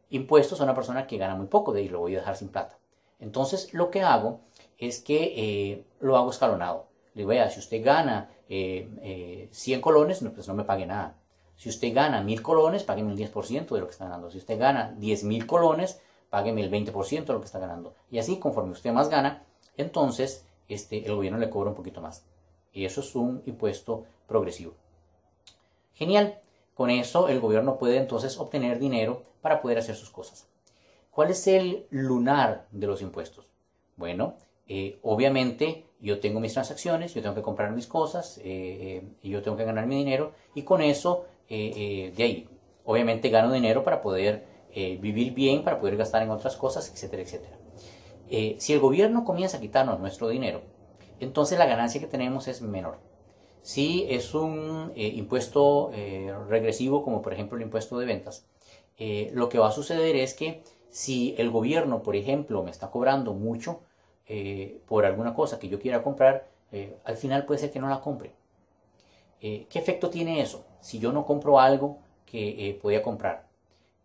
impuestos 0.10 0.60
a 0.60 0.64
una 0.64 0.74
persona 0.74 1.06
que 1.06 1.18
gana 1.18 1.36
muy 1.36 1.48
poco, 1.48 1.72
de 1.72 1.82
ahí 1.82 1.90
lo 1.90 2.00
voy 2.00 2.16
a 2.16 2.20
dejar 2.20 2.38
sin 2.38 2.50
plata. 2.50 2.80
Entonces 3.20 3.74
lo 3.74 3.92
que 3.92 4.02
hago 4.02 4.40
es 4.78 5.00
que 5.00 5.86
lo 6.00 6.18
hago 6.18 6.32
escalonado. 6.32 6.89
Le 7.14 7.22
digo, 7.22 7.30
vea, 7.30 7.50
si 7.50 7.60
usted 7.60 7.84
gana 7.84 8.30
100 8.48 9.82
colones, 9.82 10.24
pues 10.34 10.48
no 10.48 10.54
me 10.54 10.64
pague 10.64 10.86
nada. 10.86 11.16
Si 11.56 11.68
usted 11.68 11.94
gana 11.94 12.22
mil 12.24 12.42
colones, 12.42 12.84
págueme 12.84 13.12
el 13.12 13.18
10% 13.18 13.68
de 13.68 13.80
lo 13.80 13.86
que 13.86 13.92
está 13.92 14.06
ganando. 14.06 14.32
Si 14.32 14.38
usted 14.38 14.58
gana 14.58 14.96
10 14.98 15.26
mil 15.26 15.46
colones, 15.46 16.00
págueme 16.30 16.62
el 16.62 16.72
20% 16.72 17.26
de 17.26 17.34
lo 17.34 17.40
que 17.40 17.46
está 17.46 17.60
ganando. 17.60 17.96
Y 18.10 18.20
así, 18.20 18.40
conforme 18.40 18.72
usted 18.72 18.94
más 18.94 19.10
gana, 19.10 19.44
entonces 19.76 20.46
este, 20.70 21.06
el 21.06 21.16
gobierno 21.16 21.38
le 21.38 21.50
cobra 21.50 21.70
un 21.70 21.76
poquito 21.76 22.00
más. 22.00 22.24
Y 22.72 22.86
eso 22.86 23.02
es 23.02 23.14
un 23.16 23.44
impuesto 23.46 24.06
progresivo. 24.28 24.74
Genial. 25.94 26.40
Con 26.76 26.90
eso 26.90 27.28
el 27.28 27.42
gobierno 27.42 27.78
puede 27.78 27.98
entonces 27.98 28.40
obtener 28.40 28.80
dinero 28.80 29.24
para 29.42 29.62
poder 29.62 29.80
hacer 29.80 29.98
sus 29.98 30.10
cosas. 30.12 30.48
¿Cuál 31.12 31.32
es 31.32 31.46
el 31.46 31.88
lunar 31.90 32.68
de 32.72 32.88
los 32.88 33.02
impuestos? 33.02 33.50
Bueno, 33.98 34.36
eh, 34.66 34.98
obviamente 35.02 35.89
yo 36.02 36.20
tengo 36.20 36.40
mis 36.40 36.54
transacciones, 36.54 37.14
yo 37.14 37.22
tengo 37.22 37.36
que 37.36 37.42
comprar 37.42 37.72
mis 37.72 37.88
cosas, 37.88 38.38
eh, 38.40 38.44
eh, 38.46 39.04
y 39.22 39.30
yo 39.30 39.42
tengo 39.42 39.58
que 39.58 39.66
ganar 39.66 39.86
mi 39.86 39.96
dinero 39.96 40.32
y 40.56 40.64
con 40.64 40.82
eso 40.82 41.26
eh, 41.50 42.14
de 42.16 42.24
ahí, 42.24 42.50
obviamente 42.86 43.30
gano 43.30 43.52
dinero 43.52 43.84
para 43.84 44.02
poder 44.02 44.60
vivir 45.02 45.34
bien, 45.34 45.64
para 45.64 45.80
poder 45.80 45.98
gastar 45.98 46.22
en 46.22 46.30
otras 46.30 46.56
cosas, 46.56 46.90
etcétera, 46.94 47.24
etcétera. 47.24 47.58
si 48.60 48.72
el 48.72 48.80
gobierno 48.80 49.26
comienza 49.26 49.58
a 49.58 49.60
quitarnos 49.60 50.00
nuestro 50.00 50.30
dinero, 50.30 50.62
entonces 51.20 51.58
la 51.58 51.66
ganancia 51.66 52.00
que 52.00 52.08
tenemos 52.08 52.48
es 52.48 52.62
menor. 52.62 53.00
Si 53.64 54.06
es 54.10 54.34
un 54.36 54.94
impuesto 54.96 55.92
regresivo, 56.48 57.04
como 57.04 57.22
por 57.22 57.34
ejemplo 57.34 57.58
el 57.58 57.64
impuesto 57.64 57.98
de 57.98 58.06
ventas, 58.06 58.46
lo 59.34 59.50
que 59.50 59.58
va 59.58 59.70
a 59.70 59.72
suceder 59.72 60.16
es 60.16 60.36
que 60.36 60.62
si 60.90 61.36
el 61.40 61.50
gobierno, 61.50 62.04
por 62.04 62.16
ejemplo, 62.16 62.64
me 62.64 62.72
está 62.72 62.92
cobrando 62.92 63.34
mucho 63.34 63.82
por 64.88 65.06
alguna 65.06 65.34
cosa 65.34 65.58
que 65.60 65.70
yo 65.70 65.80
quiera 65.80 66.04
comprar, 66.04 66.48
al 67.04 67.18
final 67.18 67.46
puede 67.46 67.60
ser 67.60 67.72
que 67.72 67.80
no 67.80 67.90
la 67.90 68.00
compre. 68.00 68.32
¿Qué 69.40 69.68
efecto 69.74 70.10
tiene 70.10 70.42
eso? 70.42 70.66
si 70.82 71.00
yo 71.00 71.12
no 71.12 71.26
compro 71.26 71.60
algo 71.60 72.00
que 72.26 72.70
eh, 72.70 72.74
podía 72.74 73.02
comprar, 73.02 73.48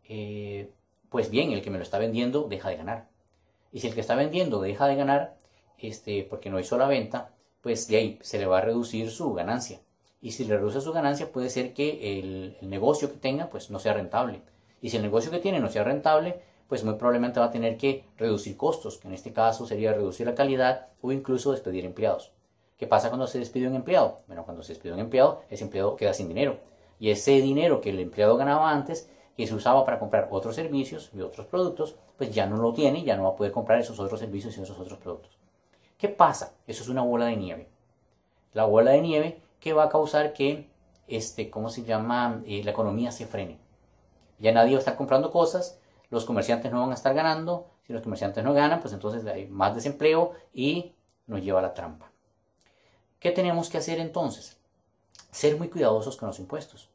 eh, 0.09 0.71
pues 1.09 1.31
bien, 1.31 1.53
el 1.53 1.63
que 1.63 1.71
me 1.71 1.79
lo 1.79 1.85
está 1.85 1.99
vendiendo 1.99 2.45
deja 2.49 2.71
de 2.71 2.77
ganar. 2.77 3.09
Y 3.73 3.81
si 3.81 3.89
el 3.89 3.95
que 3.95 4.01
está 4.01 4.15
vendiendo 4.15 4.61
deja 4.61 4.87
de 4.87 4.97
ganar, 4.97 5.37
este, 5.79 6.25
porque 6.25 6.51
no 6.51 6.59
hizo 6.59 6.79
la 6.79 6.87
venta, 6.87 7.33
pues 7.61 7.89
de 7.89 7.97
ahí 7.97 8.19
se 8.23 8.39
le 8.39 8.47
va 8.47 8.59
a 8.59 8.63
reducir 8.63 9.11
su 9.11 9.33
ganancia. 9.33 9.81
Y 10.21 10.33
si 10.33 10.45
le 10.45 10.57
reduce 10.57 10.81
su 10.81 10.93
ganancia, 10.93 11.31
puede 11.31 11.51
ser 11.51 11.75
que 11.75 12.19
el, 12.19 12.57
negocio 12.63 13.11
que 13.11 13.19
tenga 13.19 13.51
pues 13.51 13.71
no 13.71 13.79
sea 13.79 13.93
rentable. 13.93 14.41
Y 14.81 14.91
si 14.91 14.97
el 14.97 15.03
negocio 15.03 15.31
que 15.31 15.39
tiene 15.39 15.61
no 15.61 15.69
sea 15.69 15.85
rentable, 15.85 16.41
pues 16.75 16.83
muy 16.83 16.95
probablemente 16.95 17.39
va 17.39 17.47
a 17.47 17.51
tener 17.53 17.77
que 17.77 18.05
reducir 18.17 18.57
costos, 18.57 18.99
que 18.99 19.07
en 19.07 19.15
este 19.15 19.33
caso 19.33 19.65
sería 19.65 19.93
reducir 19.93 20.27
la 20.27 20.35
calidad 20.35 20.89
o 21.03 21.13
incluso 21.13 21.53
despedir 21.53 21.85
empleados. 21.85 22.33
¿Qué 22.77 22.89
pasa 22.89 23.11
cuando 23.11 23.29
se 23.29 23.39
despide 23.39 23.69
un 23.69 23.77
empleado? 23.77 24.23
Bueno, 24.27 24.45
cuando 24.45 24.65
se 24.65 24.73
despide 24.73 24.93
un 24.93 24.99
empleado, 24.99 25.43
ese 25.49 25.63
empleado 25.63 25.95
queda 25.95 26.13
sin 26.13 26.27
dinero. 26.27 26.59
Y 26.99 27.11
ese 27.11 27.41
dinero 27.41 27.81
que 27.81 27.91
el 27.91 28.01
empleado 28.01 28.37
ganaba 28.37 28.73
antes, 28.73 29.09
que 29.37 29.47
se 29.47 29.55
usaba 29.55 29.85
para 29.85 30.01
comprar 30.01 30.27
otros 30.33 30.57
servicios 30.57 31.11
y 31.15 31.21
otros 31.21 31.47
productos, 31.47 31.95
pues 32.19 32.35
ya 32.35 32.45
no 32.47 32.57
lo 32.57 32.73
tiene, 32.73 33.05
ya 33.05 33.17
no 33.17 33.23
va 33.23 33.29
a 33.29 33.37
poder 33.37 33.53
comprar 33.53 33.79
esos 33.79 34.01
otros 34.01 34.19
servicios 34.19 34.59
y 34.59 34.63
esos 34.63 34.77
otros 34.77 34.99
productos. 34.99 35.39
¿Qué 35.97 36.09
pasa? 36.09 36.55
Eso 36.67 36.83
es 36.83 36.89
una 36.89 37.03
bola 37.03 37.27
de 37.27 37.37
nieve. 37.37 37.69
La 38.53 38.65
bola 38.65 38.91
de 38.91 39.01
nieve 39.01 39.41
que 39.61 39.75
va 39.75 39.85
a 39.85 39.89
causar 39.89 40.33
que, 40.33 40.69
este, 41.07 41.51
¿cómo 41.51 41.71
se 41.71 41.85
llama? 41.85 42.43
Eh, 42.49 42.65
la 42.65 42.73
economía 42.73 43.13
se 43.13 43.27
frene. 43.27 43.61
Ya 44.41 44.51
nadie 44.51 44.73
va 44.73 44.79
a 44.79 44.81
estar 44.81 44.97
comprando 44.97 45.31
cosas, 45.31 45.79
los 46.15 46.25
comerciantes 46.25 46.73
no 46.73 46.81
van 46.81 46.93
a 46.93 46.95
estar 46.95 47.13
ganando, 47.15 47.67
si 47.87 47.93
los 47.93 48.03
comerciantes 48.03 48.43
no 48.43 48.55
ganan, 48.55 48.81
pues 48.81 48.95
entonces 48.95 49.27
hay 49.27 49.47
más 49.49 49.75
desempleo 49.75 50.33
y 50.55 50.95
nos 51.27 51.43
lleva 51.43 51.59
a 51.59 51.63
la 51.63 51.75
trampa. 51.75 52.11
¿Qué 53.19 53.31
tenemos 53.31 53.69
que 53.69 53.79
hacer 53.79 53.99
entonces? 53.99 54.57
Ser 55.31 55.59
muy 55.59 55.69
cuidadosos 55.69 56.17
con 56.17 56.29
los 56.29 56.39
impuestos. 56.39 56.89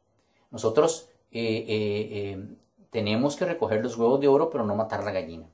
Nosotros 0.51 1.09
eh, 1.31 1.65
eh, 1.67 2.07
eh, 2.11 2.55
tenemos 2.91 3.35
que 3.35 3.45
recoger 3.45 3.83
los 3.83 3.97
huevos 3.97 4.19
de 4.19 4.27
oro, 4.27 4.49
pero 4.49 4.65
no 4.65 4.75
matar 4.75 5.03
la 5.03 5.11
gallina. 5.11 5.47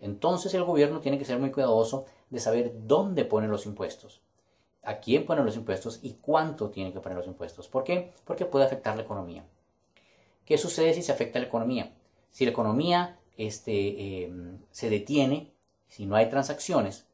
Entonces 0.00 0.52
el 0.54 0.64
gobierno 0.64 1.00
tiene 1.00 1.18
que 1.18 1.24
ser 1.24 1.38
muy 1.38 1.50
cuidadoso 1.50 2.04
de 2.30 2.40
saber 2.40 2.72
dónde 2.86 3.24
pone 3.24 3.48
los 3.48 3.66
impuestos, 3.66 4.20
a 4.82 4.98
quién 5.00 5.24
pone 5.24 5.42
los 5.42 5.56
impuestos 5.56 5.98
y 6.02 6.14
cuánto 6.20 6.70
tiene 6.70 6.92
que 6.92 7.00
poner 7.00 7.18
los 7.18 7.26
impuestos. 7.26 7.68
¿Por 7.68 7.84
qué? 7.84 8.12
Porque 8.24 8.44
puede 8.44 8.66
afectar 8.66 8.94
la 8.96 9.02
economía. 9.02 9.44
¿Qué 10.44 10.56
sucede 10.56 10.94
si 10.94 11.02
se 11.02 11.12
afecta 11.12 11.38
la 11.38 11.46
economía? 11.46 11.92
Si 12.30 12.44
la 12.44 12.50
economía 12.50 13.18
este, 13.36 14.30
se 14.70 14.90
detiene, 14.90 15.52
si 15.88 16.06
no 16.06 16.16
hay 16.16 16.28
transacciones, 16.28 17.06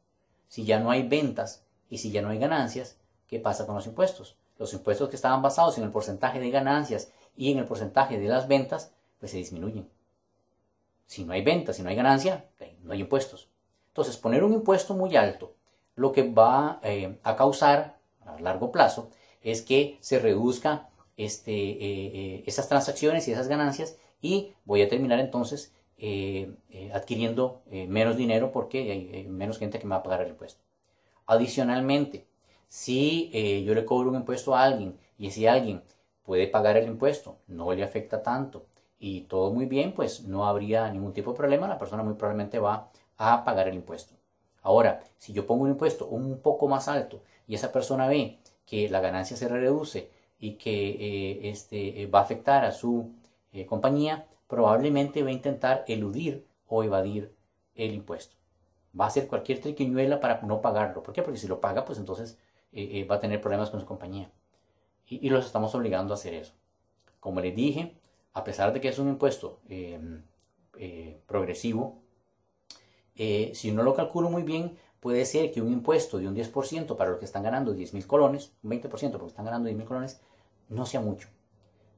si 0.47 0.65
ya 0.65 0.79
no 0.79 0.91
hay 0.91 1.07
ventas, 1.07 1.65
y 1.89 1.97
si 1.97 2.11
ya 2.11 2.21
no 2.21 2.29
hay 2.29 2.39
ganancias, 2.39 2.97
¿qué 3.27 3.39
pasa 3.39 3.65
con 3.65 3.75
los 3.75 3.87
impuestos? 3.87 4.35
Los 4.57 4.73
impuestos 4.73 5.09
que 5.09 5.15
estaban 5.15 5.41
basados 5.41 5.77
en 5.77 5.83
el 5.83 5.91
porcentaje 5.91 6.39
de 6.39 6.49
ganancias 6.49 7.11
y 7.35 7.51
en 7.51 7.59
el 7.59 7.65
porcentaje 7.65 8.19
de 8.19 8.27
las 8.27 8.47
ventas, 8.47 8.91
pues 9.19 9.31
se 9.31 9.37
disminuyen. 9.37 9.89
Si 11.05 11.23
no 11.23 11.33
hay 11.33 11.43
ventas, 11.43 11.75
si 11.75 11.83
no 11.83 11.89
hay 11.89 11.95
ganancia, 11.95 12.45
no 12.83 12.93
hay 12.93 13.01
impuestos. 13.01 13.49
Entonces, 13.89 14.17
poner 14.17 14.43
un 14.43 14.53
impuesto 14.53 14.93
muy 14.93 15.15
alto, 15.15 15.53
lo 15.95 16.11
que 16.11 16.29
va 16.29 16.79
eh, 16.83 17.19
a 17.23 17.35
causar 17.35 17.97
a 18.25 18.39
largo 18.41 18.71
plazo 18.71 19.09
es 19.41 19.61
que 19.61 19.97
se 20.01 20.19
reduzca 20.19 20.89
este, 21.15 21.51
eh, 21.53 21.77
eh, 21.79 22.43
esas 22.45 22.67
transacciones 22.67 23.27
y 23.27 23.31
esas 23.31 23.47
ganancias 23.47 23.95
y 24.25 24.53
voy 24.65 24.81
a 24.81 24.89
terminar 24.89 25.19
entonces 25.19 25.73
adquiriendo 26.93 27.61
menos 27.87 28.17
dinero 28.17 28.51
porque 28.51 28.91
hay 28.91 29.27
menos 29.27 29.57
gente 29.57 29.79
que 29.79 29.85
me 29.85 29.91
va 29.91 29.97
a 29.97 30.03
pagar 30.03 30.21
el 30.21 30.29
impuesto. 30.29 30.61
Adicionalmente, 31.27 32.27
si 32.67 33.31
eh, 33.33 33.63
yo 33.63 33.73
le 33.73 33.85
cobro 33.85 34.09
un 34.09 34.15
impuesto 34.15 34.55
a 34.55 34.63
alguien 34.63 34.97
y 35.17 35.27
ese 35.27 35.49
alguien 35.49 35.83
puede 36.23 36.47
pagar 36.47 36.77
el 36.77 36.87
impuesto, 36.87 37.37
no 37.47 37.73
le 37.73 37.83
afecta 37.83 38.21
tanto 38.21 38.65
y 38.99 39.21
todo 39.21 39.51
muy 39.51 39.65
bien, 39.65 39.93
pues 39.93 40.23
no 40.23 40.45
habría 40.45 40.89
ningún 40.91 41.13
tipo 41.13 41.31
de 41.31 41.37
problema, 41.37 41.67
la 41.67 41.79
persona 41.79 42.03
muy 42.03 42.13
probablemente 42.13 42.59
va 42.59 42.91
a 43.17 43.43
pagar 43.43 43.67
el 43.67 43.75
impuesto. 43.75 44.13
Ahora, 44.61 45.03
si 45.17 45.33
yo 45.33 45.45
pongo 45.45 45.63
un 45.63 45.71
impuesto 45.71 46.07
un 46.07 46.39
poco 46.39 46.67
más 46.67 46.87
alto 46.87 47.21
y 47.47 47.55
esa 47.55 47.71
persona 47.71 48.07
ve 48.07 48.39
que 48.65 48.89
la 48.89 48.99
ganancia 48.99 49.37
se 49.37 49.47
reduce 49.47 50.09
y 50.39 50.53
que 50.53 50.89
eh, 50.89 51.49
este, 51.49 52.01
eh, 52.01 52.07
va 52.07 52.19
a 52.19 52.23
afectar 52.23 52.65
a 52.65 52.71
su 52.71 53.13
compañía, 53.65 54.27
probablemente 54.47 55.23
va 55.23 55.29
a 55.29 55.33
intentar 55.33 55.85
eludir 55.87 56.45
o 56.67 56.83
evadir 56.83 57.33
el 57.75 57.93
impuesto 57.93 58.35
va 58.99 59.05
a 59.05 59.07
hacer 59.07 59.27
cualquier 59.27 59.59
triquiñuela 59.59 60.19
para 60.19 60.41
no 60.41 60.61
pagarlo. 60.61 61.03
¿Por 61.03 61.13
qué? 61.13 61.21
Porque 61.21 61.39
si 61.39 61.47
lo 61.47 61.59
paga, 61.59 61.85
pues 61.85 61.99
entonces 61.99 62.37
eh, 62.71 62.89
eh, 62.93 63.03
va 63.05 63.15
a 63.15 63.19
tener 63.19 63.41
problemas 63.41 63.69
con 63.69 63.79
su 63.79 63.85
compañía. 63.85 64.31
Y, 65.07 65.29
los 65.29 65.45
estamos 65.45 65.75
obligando 65.75 66.13
a 66.13 66.15
hacer 66.15 66.33
eso. 66.33 66.53
Como 67.19 67.39
les 67.39 67.55
dije, 67.55 67.95
a 68.33 68.43
pesar 68.43 68.73
de 68.73 68.81
que 68.81 68.87
es 68.87 68.97
un 68.97 69.09
impuesto 69.09 69.59
eh, 69.69 69.99
progresivo, 71.27 72.01
si 73.15 73.71
uno 73.71 73.83
lo 73.83 73.93
calcula 73.93 74.29
muy 74.29 74.43
bien, 74.43 74.77
puede 74.99 75.25
ser 75.25 75.51
que 75.51 75.61
un 75.61 75.71
impuesto 75.71 76.17
de 76.17 76.27
un 76.27 76.35
10% 76.35 76.95
para 76.97 77.11
los 77.11 77.19
que 77.19 77.25
están 77.25 77.43
ganando 77.43 77.73
10 77.73 77.93
mil 77.93 78.07
colones, 78.07 78.53
un 78.63 78.71
20% 78.71 79.11
porque 79.11 79.27
están 79.27 79.45
ganando 79.45 79.67
10 79.67 79.77
mil 79.77 79.87
colones, 79.87 80.21
no 80.69 80.87
sea 80.87 81.01
mucho. 81.01 81.29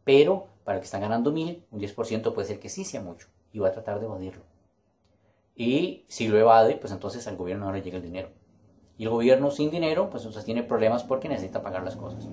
Pero 0.08 0.48
para 0.64 0.78
los 0.78 0.84
que 0.84 0.86
están 0.86 1.02
ganando 1.02 1.34
mil, 1.34 1.66
un 1.70 1.82
10% 1.82 2.34
puede 2.34 2.48
ser 2.48 2.62
que 2.62 2.70
sí 2.70 2.86
sea 2.86 3.02
mucho 3.02 3.28
y 3.52 3.60
va 3.60 3.68
a 3.68 3.74
tratar 3.74 4.00
de 4.00 4.06
evadirlo. 4.06 4.42
Y 5.54 6.06
si 6.08 6.30
lo 6.30 6.38
evade, 6.38 6.78
pues 6.78 6.94
entonces 6.94 7.28
al 7.28 7.36
gobierno 7.36 7.66
no 7.66 7.74
le 7.74 7.82
llega 7.82 7.98
el 7.98 8.04
dinero. 8.04 8.30
Y 8.98 9.04
el 9.04 9.10
gobierno 9.10 9.52
sin 9.52 9.70
dinero, 9.70 10.10
pues 10.10 10.24
entonces 10.24 10.46
tiene 10.46 10.64
problemas 10.64 11.04
porque 11.04 11.28
necesita 11.28 11.62
pagar 11.62 11.84
las 11.84 11.98
cosas. 11.98 12.26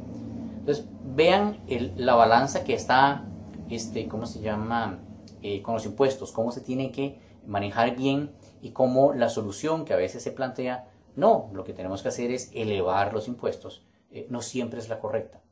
Entonces, 0.57 0.87
vean 1.17 1.65
la 1.97 2.15
balanza 2.15 2.63
que 2.63 2.75
está, 2.75 3.25
este, 3.69 4.07
¿cómo 4.07 4.27
se 4.27 4.41
llama? 4.41 5.01
Eh, 5.43 5.61
con 5.61 5.75
los 5.75 5.85
impuestos, 5.85 6.31
cómo 6.31 6.53
se 6.53 6.61
tiene 6.61 6.93
que 6.93 7.19
manejar 7.45 7.97
bien 7.97 8.31
y 8.63 8.71
cómo 8.71 9.15
la 9.15 9.31
solución 9.31 9.85
que 9.85 9.95
a 9.95 9.97
veces 9.97 10.23
se 10.23 10.31
plantea, 10.31 10.87
no, 11.17 11.51
lo 11.53 11.65
que 11.65 11.73
tenemos 11.73 12.03
que 12.03 12.09
hacer 12.09 12.31
es 12.31 12.53
elevar 12.55 13.13
los 13.13 13.27
impuestos. 13.27 13.85
Eh, 14.13 14.29
no 14.31 14.43
siempre 14.43 14.79
es 14.79 14.89
la 14.89 15.01
correcta. 15.01 15.44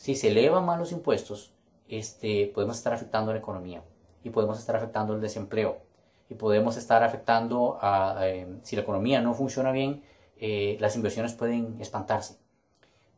Si 0.00 0.14
se 0.14 0.28
elevan 0.28 0.64
más 0.64 0.78
los 0.78 0.92
impuestos, 0.92 1.52
este, 1.86 2.50
podemos 2.54 2.78
estar 2.78 2.94
afectando 2.94 3.34
la 3.34 3.38
economía 3.38 3.82
y 4.24 4.30
podemos 4.30 4.58
estar 4.58 4.74
afectando 4.74 5.12
el 5.12 5.20
desempleo 5.20 5.82
y 6.30 6.36
podemos 6.36 6.78
estar 6.78 7.02
afectando 7.02 7.76
a, 7.82 8.16
eh, 8.22 8.46
si 8.62 8.76
la 8.76 8.82
economía 8.82 9.20
no 9.20 9.34
funciona 9.34 9.72
bien, 9.72 10.02
eh, 10.38 10.78
las 10.80 10.96
inversiones 10.96 11.34
pueden 11.34 11.76
espantarse. 11.82 12.38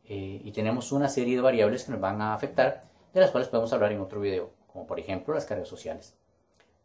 Eh, 0.03 0.41
y 0.43 0.51
tenemos 0.51 0.91
una 0.91 1.07
serie 1.07 1.37
de 1.37 1.41
variables 1.41 1.85
que 1.85 1.93
nos 1.93 2.01
van 2.01 2.21
a 2.21 2.33
afectar, 2.33 2.83
de 3.13 3.21
las 3.21 3.31
cuales 3.31 3.47
podemos 3.47 3.71
hablar 3.71 3.93
en 3.93 4.01
otro 4.01 4.19
video, 4.19 4.49
como 4.67 4.85
por 4.85 4.99
ejemplo 4.99 5.33
las 5.33 5.45
cargas 5.45 5.69
sociales. 5.69 6.17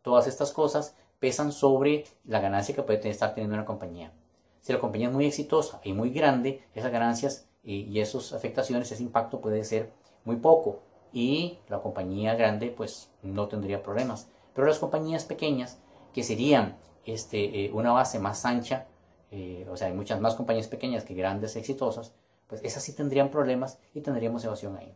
Todas 0.02 0.28
estas 0.28 0.52
cosas 0.52 0.94
pesan 1.18 1.50
sobre 1.50 2.04
la 2.24 2.38
ganancia 2.38 2.72
que 2.72 2.84
puede 2.84 3.10
estar 3.10 3.34
teniendo 3.34 3.56
una 3.56 3.66
compañía. 3.66 4.12
Si 4.60 4.72
la 4.72 4.78
compañía 4.78 5.08
es 5.08 5.14
muy 5.14 5.26
exitosa 5.26 5.80
y 5.82 5.92
muy 5.92 6.10
grande, 6.10 6.62
esas 6.72 6.92
ganancias 6.92 7.48
y 7.70 8.00
esas 8.00 8.32
afectaciones, 8.32 8.90
ese 8.90 9.02
impacto 9.02 9.40
puede 9.40 9.62
ser 9.62 9.90
muy 10.24 10.36
poco 10.36 10.80
y 11.12 11.58
la 11.68 11.80
compañía 11.80 12.34
grande 12.34 12.70
pues 12.70 13.10
no 13.22 13.48
tendría 13.48 13.82
problemas. 13.82 14.28
Pero 14.54 14.66
las 14.66 14.78
compañías 14.78 15.24
pequeñas 15.24 15.78
que 16.12 16.22
serían 16.22 16.76
este, 17.04 17.64
eh, 17.64 17.70
una 17.72 17.92
base 17.92 18.18
más 18.18 18.44
ancha, 18.44 18.86
eh, 19.30 19.66
o 19.70 19.76
sea, 19.76 19.88
hay 19.88 19.94
muchas 19.94 20.20
más 20.20 20.34
compañías 20.34 20.68
pequeñas 20.68 21.04
que 21.04 21.14
grandes 21.14 21.56
exitosas, 21.56 22.12
pues 22.46 22.62
esas 22.64 22.82
sí 22.82 22.94
tendrían 22.94 23.30
problemas 23.30 23.78
y 23.94 24.00
tendríamos 24.00 24.44
evasión 24.44 24.76
ahí. 24.76 24.94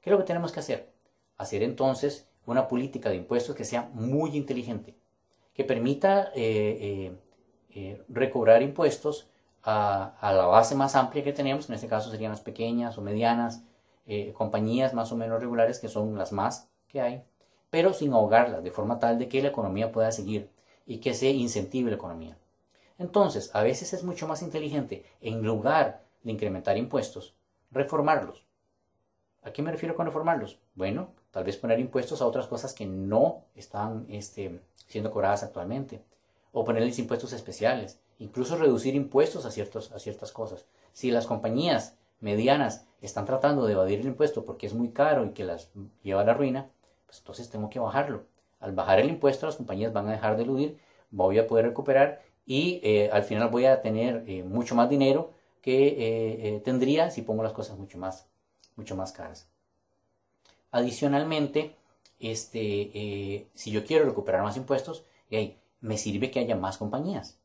¿Qué 0.00 0.10
es 0.10 0.12
lo 0.12 0.18
que 0.18 0.24
tenemos 0.24 0.52
que 0.52 0.60
hacer? 0.60 0.90
Hacer 1.36 1.62
entonces 1.62 2.28
una 2.46 2.66
política 2.66 3.10
de 3.10 3.16
impuestos 3.16 3.54
que 3.54 3.64
sea 3.64 3.90
muy 3.92 4.36
inteligente, 4.36 4.94
que 5.54 5.64
permita 5.64 6.32
eh, 6.34 7.12
recobrar 8.08 8.62
impuestos 8.62 9.28
a, 9.62 10.16
la 10.22 10.46
base 10.46 10.74
más 10.74 10.94
amplia 10.96 11.24
que 11.24 11.32
tenemos, 11.32 11.68
en 11.68 11.74
este 11.74 11.88
caso 11.88 12.10
serían 12.10 12.32
las 12.32 12.40
pequeñas 12.40 12.96
o 12.98 13.02
medianas 13.02 13.62
compañías 14.32 14.94
más 14.94 15.12
o 15.12 15.16
menos 15.16 15.38
regulares, 15.38 15.78
que 15.78 15.88
son 15.88 16.16
las 16.16 16.32
más 16.32 16.70
que 16.88 17.00
hay, 17.00 17.22
pero 17.70 17.92
sin 17.92 18.12
ahogarlas, 18.12 18.62
de 18.64 18.70
forma 18.70 18.98
tal 18.98 19.18
de 19.18 19.28
que 19.28 19.42
la 19.42 19.48
economía 19.48 19.92
pueda 19.92 20.10
seguir 20.12 20.50
y 20.86 20.98
que 20.98 21.12
se 21.12 21.30
incentive 21.30 21.90
la 21.90 21.96
economía. 21.96 22.38
Entonces, 22.98 23.50
a 23.54 23.62
veces 23.62 23.92
es 23.92 24.02
mucho 24.02 24.26
más 24.26 24.42
inteligente, 24.42 25.04
en 25.20 25.42
lugar 25.42 26.02
de 26.22 26.32
incrementar 26.32 26.76
impuestos, 26.76 27.34
reformarlos. 27.70 28.44
¿A 29.42 29.52
qué 29.52 29.62
me 29.62 29.70
refiero 29.70 29.94
con 29.94 30.06
reformarlos? 30.06 30.58
Bueno, 30.74 31.10
tal 31.30 31.44
vez 31.44 31.56
poner 31.56 31.78
impuestos 31.78 32.20
a 32.20 32.26
otras 32.26 32.46
cosas 32.48 32.74
que 32.74 32.86
no 32.86 33.44
están 33.54 34.06
este, 34.08 34.60
siendo 34.86 35.10
cobradas 35.10 35.44
actualmente, 35.44 36.02
o 36.52 36.64
ponerles 36.64 36.98
impuestos 36.98 37.32
especiales, 37.32 38.00
incluso 38.18 38.56
reducir 38.56 38.94
impuestos 38.94 39.44
a, 39.46 39.50
ciertos, 39.50 39.92
a 39.92 39.98
ciertas 39.98 40.32
cosas. 40.32 40.66
Si 40.92 41.10
las 41.10 41.26
compañías 41.26 41.96
medianas 42.20 42.86
están 43.00 43.26
tratando 43.26 43.66
de 43.66 43.72
evadir 43.72 44.00
el 44.00 44.06
impuesto 44.06 44.44
porque 44.44 44.66
es 44.66 44.74
muy 44.74 44.90
caro 44.90 45.24
y 45.24 45.30
que 45.30 45.44
las 45.44 45.70
lleva 46.02 46.22
a 46.22 46.24
la 46.24 46.34
ruina, 46.34 46.70
pues 47.06 47.18
entonces 47.18 47.48
tengo 47.48 47.70
que 47.70 47.78
bajarlo. 47.78 48.24
Al 48.60 48.72
bajar 48.72 48.98
el 48.98 49.08
impuesto, 49.08 49.46
las 49.46 49.56
compañías 49.56 49.92
van 49.92 50.08
a 50.08 50.12
dejar 50.12 50.36
de 50.36 50.42
eludir, 50.42 50.78
voy 51.10 51.38
a 51.38 51.46
poder 51.46 51.66
recuperar 51.66 52.22
y 52.44 52.80
eh, 52.82 53.10
al 53.12 53.22
final 53.22 53.48
voy 53.48 53.66
a 53.66 53.80
tener 53.82 54.24
eh, 54.26 54.42
mucho 54.42 54.74
más 54.74 54.90
dinero 54.90 55.32
que 55.62 56.56
eh, 56.56 56.60
tendría 56.64 57.10
si 57.10 57.22
pongo 57.22 57.42
las 57.42 57.52
cosas 57.52 57.78
mucho 57.78 57.98
más, 57.98 58.26
mucho 58.74 58.96
más 58.96 59.12
caras. 59.12 59.48
Adicionalmente, 60.70 61.76
este, 62.18 63.48
si 63.54 63.70
yo 63.70 63.84
quiero 63.84 64.04
recuperar 64.04 64.42
más 64.42 64.56
impuestos, 64.56 65.04
me 65.80 65.98
sirve 65.98 66.30
que 66.30 66.40
haya 66.40 66.56
más 66.56 66.78
compañías. 66.78 67.38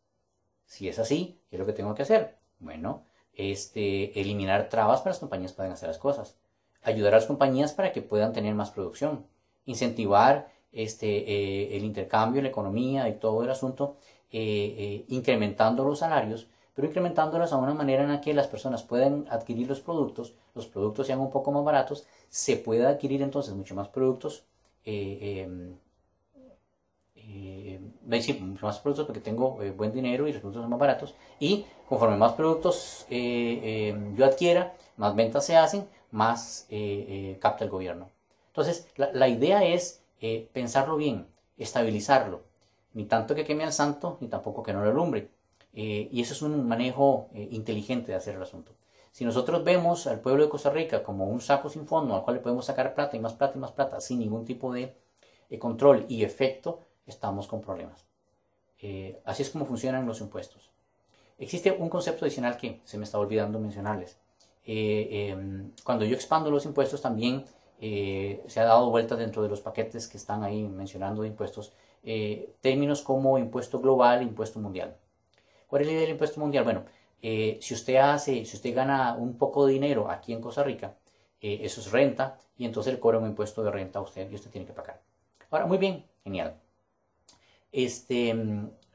Si 0.66 0.88
es 0.88 1.00
así, 1.00 1.40
¿qué 1.50 1.56
es 1.56 1.60
lo 1.60 1.66
que 1.66 1.74
tengo 1.74 1.94
que 1.96 2.04
hacer? 2.04 2.38
Bueno, 2.60 3.04
este, 3.36 4.20
eliminar 4.20 4.70
trabas 4.70 5.02
para 5.02 5.12
que 5.12 5.16
las 5.16 5.20
compañías 5.20 5.54
puedan 5.54 5.72
hacer 5.72 5.90
las 5.90 5.98
cosas. 5.98 6.38
Ayudar 6.82 7.14
a 7.14 7.18
las 7.18 7.26
compañías 7.26 7.74
para 7.74 7.92
que 7.92 8.02
puedan 8.02 8.34
tener 8.34 8.56
más 8.56 8.72
producción 8.72 9.26
incentivar 9.66 10.52
este, 10.72 11.76
el 11.78 11.84
intercambio, 11.84 12.42
la 12.42 12.50
economía 12.50 13.08
y 13.08 13.14
todo 13.14 13.44
el 13.44 13.50
asunto, 13.50 13.98
incrementando 14.32 15.84
los 15.84 16.00
salarios, 16.00 16.48
pero 16.74 16.88
incrementándolas 16.88 17.54
a 17.54 17.58
una 17.58 17.74
manera 17.74 18.04
en 18.04 18.10
la 18.10 18.20
que 18.20 18.34
las 18.34 18.48
personas 18.48 18.84
puedan 18.84 19.26
adquirir 19.30 19.68
los 19.68 19.80
productos, 19.80 20.34
los 20.56 20.66
productos 20.66 21.08
sean 21.08 21.20
un 21.20 21.30
poco 21.32 21.52
más 21.52 21.64
baratos, 21.64 22.06
se 22.30 22.58
pueda 22.58 22.90
adquirir 22.90 23.22
entonces 23.22 23.54
mucho 23.54 23.76
más 23.76 23.90
productos 23.90 24.44
eh, 27.36 27.80
mucho 28.06 28.66
más 28.66 28.80
productos 28.80 29.06
porque 29.06 29.22
tengo 29.22 29.62
eh, 29.62 29.72
buen 29.72 29.92
dinero 29.92 30.28
y 30.28 30.34
los 30.34 30.42
productos 30.42 30.64
son 30.64 30.70
más 30.70 30.80
baratos. 30.80 31.16
Y 31.40 31.66
conforme 31.88 32.18
más 32.18 32.34
productos 32.34 33.06
eh, 33.10 33.60
eh, 33.64 34.14
yo 34.16 34.26
adquiera, 34.26 34.74
más 34.98 35.16
ventas 35.16 35.46
se 35.46 35.56
hacen, 35.56 35.88
más 36.12 36.68
capta 37.40 37.64
el 37.64 37.70
gobierno. 37.72 38.10
Entonces, 38.48 38.88
la, 38.98 39.12
la 39.14 39.28
idea 39.28 39.64
es 39.64 40.04
pensarlo 40.54 40.96
bien, 40.96 41.26
estabilizarlo. 41.58 42.42
Ni 42.94 43.06
tanto 43.06 43.34
que 43.34 43.46
queme 43.46 43.64
al 43.64 43.74
santo, 43.74 44.18
ni 44.22 44.28
tampoco 44.28 44.62
que 44.62 44.74
no 44.74 44.84
lo 44.84 44.92
alumbre. 44.92 45.30
y 45.74 46.22
eso 46.22 46.34
es 46.34 46.42
un 46.44 46.68
manejo 46.68 47.30
inteligente 47.34 48.12
de 48.12 48.18
hacer 48.18 48.36
el 48.36 48.44
asunto. 48.44 48.74
Si 49.12 49.26
nosotros 49.26 49.64
vemos 49.64 50.06
al 50.06 50.20
pueblo 50.20 50.44
de 50.44 50.50
Costa 50.50 50.70
Rica 50.70 51.02
como 51.02 51.26
un 51.26 51.42
saco 51.42 51.70
sin 51.70 51.88
fondo 51.88 52.16
al 52.16 52.24
cual 52.24 52.36
le 52.38 52.44
podemos 52.44 52.66
sacar 52.66 52.94
plata 52.94 53.18
y 53.18 53.20
más 53.20 53.34
plata 53.34 53.58
y 53.58 53.62
más 53.62 53.72
plata 53.72 54.00
sin 54.00 54.20
ningún 54.20 54.46
tipo 54.46 54.72
de 54.72 54.96
control 55.60 56.06
y 56.08 56.24
efecto, 56.24 56.82
estamos 57.06 57.48
con 57.48 57.62
problemas. 57.62 58.06
Eh, 58.84 59.22
así 59.24 59.44
es 59.44 59.50
como 59.50 59.66
funcionan 59.66 60.06
los 60.06 60.20
impuestos. 60.20 60.70
Existe 61.38 61.72
un 61.72 61.90
concepto 61.90 62.26
adicional 62.26 62.58
que 62.58 62.82
se 62.84 62.98
me 62.98 63.06
está 63.06 63.18
olvidando 63.18 63.58
mencionarles. 63.60 64.20
Eh, 64.66 65.30
em, 65.30 65.72
cuando 65.84 66.06
yo 66.06 66.16
expando 66.16 66.52
los 66.52 66.66
impuestos 66.66 67.02
también 67.02 67.46
eh, 67.80 68.44
se 68.48 68.60
ha 68.60 68.66
dado 68.66 68.90
vuelta 68.90 69.16
dentro 69.16 69.42
de 69.42 69.50
los 69.50 69.62
paquetes 69.62 70.08
que 70.08 70.18
están 70.18 70.44
ahí 70.44 70.64
mencionando 70.64 71.22
de 71.22 71.30
impuestos 71.30 71.74
términos 72.62 73.02
como 73.02 73.38
impuesto 73.38 73.80
global 73.80 74.22
impuesto 74.22 74.60
mundial. 74.60 74.98
¿Cuál 75.68 75.82
es 75.82 75.88
la 75.88 75.94
idea 75.94 76.02
del 76.02 76.12
impuesto 76.12 76.42
mundial? 76.42 76.66
Bueno, 76.66 76.84
si 77.22 77.74
usted 77.74 77.96
hace, 77.96 78.44
si 78.44 78.58
usted 78.58 78.76
gana 78.76 79.16
un 79.16 79.38
poco 79.38 79.66
de 79.66 79.74
dinero 79.74 80.10
aquí 80.12 80.34
en 80.34 80.42
Costa 80.42 80.64
Rica, 80.64 80.96
eso 81.40 81.80
es 81.80 81.92
renta 81.92 82.38
y 82.58 82.66
entonces 82.66 82.94
le 82.94 83.00
cobra 83.00 83.20
un 83.20 83.28
impuesto 83.28 83.64
de 83.64 83.72
renta 83.72 84.00
a 84.00 84.02
usted 84.02 84.30
y 84.30 84.36
usted 84.36 84.52
tiene 84.52 84.68
que 84.68 84.74
pagar. 84.74 85.02
Ahora, 85.50 85.66
muy 85.66 85.78
bien, 85.78 86.06
genial. 86.26 86.60
Este, 87.74 88.34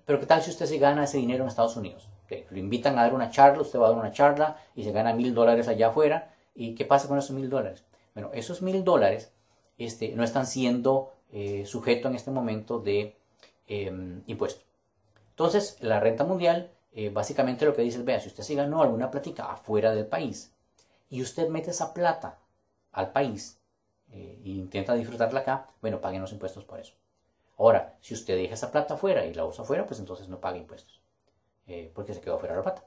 pero 0.07 0.21
¿qué 0.21 0.27
tal 0.27 0.41
si 0.41 0.51
usted 0.51 0.67
se 0.67 0.79
gana 0.79 1.05
ese 1.05 1.19
dinero 1.19 1.43
en 1.43 1.49
Estados 1.49 1.77
Unidos? 1.77 2.09
Lo 2.51 2.59
invitan 2.59 2.99
a 2.99 3.03
dar 3.03 3.15
una 3.15 3.31
charla, 3.31 3.61
usted 3.61 3.79
va 3.79 3.87
a 3.87 3.91
dar 3.91 3.99
una 3.99 4.13
charla 4.13 4.57
y 4.75 4.85
se 4.85 4.93
gana 4.93 5.13
mil 5.13 5.35
dólares 5.35 5.67
allá 5.69 5.89
afuera. 5.89 6.35
¿Y 6.55 6.75
qué 6.75 6.85
pasa 6.85 7.09
con 7.09 7.19
esos 7.19 7.33
mil 7.33 7.51
dólares? 7.51 7.85
Bueno, 8.15 8.31
esos 8.33 8.63
mil 8.63 8.85
dólares 8.85 9.33
este, 9.79 10.15
no 10.15 10.25
están 10.25 10.47
siendo 10.47 11.13
eh, 11.33 11.65
sujetos 11.67 12.11
en 12.11 12.17
este 12.17 12.31
momento 12.31 12.79
de 12.79 13.17
em, 13.67 14.23
impuesto. 14.27 14.65
Entonces, 15.31 15.79
la 15.81 16.01
renta 16.01 16.25
mundial 16.25 16.71
eh, 16.93 17.11
básicamente 17.11 17.65
lo 17.65 17.75
que 17.75 17.83
dice 17.83 17.99
es, 17.99 18.05
vea, 18.05 18.21
si 18.21 18.29
usted 18.29 18.43
se 18.43 18.55
ganó 18.55 18.83
alguna 18.83 19.11
plática 19.11 19.51
afuera 19.53 19.93
del 19.93 20.07
país 20.07 20.53
y 21.11 21.23
usted 21.23 21.49
mete 21.49 21.71
esa 21.71 21.95
plata 21.95 22.39
al 22.93 23.13
país 23.13 23.61
eh, 24.11 24.41
e 24.45 24.49
intenta 24.51 24.95
disfrutarla 24.95 25.41
acá, 25.41 25.69
bueno, 25.81 26.01
paguen 26.01 26.23
los 26.23 26.33
impuestos 26.33 26.65
por 26.65 26.81
eso. 26.81 26.95
Ahora, 27.59 27.97
si 28.01 28.15
usted 28.15 28.37
deja 28.37 28.55
esa 28.55 28.71
plata 28.71 28.95
afuera 28.95 29.27
y 29.27 29.35
la 29.35 29.45
usa 29.45 29.65
afuera, 29.65 29.87
pues 29.87 29.99
entonces 29.99 30.29
no 30.29 30.41
paga 30.41 30.57
impuestos, 30.57 31.03
eh, 31.67 31.91
porque 31.93 32.15
se 32.15 32.21
quedó 32.21 32.37
afuera 32.37 32.57
la 32.57 32.63
plata. 32.63 32.85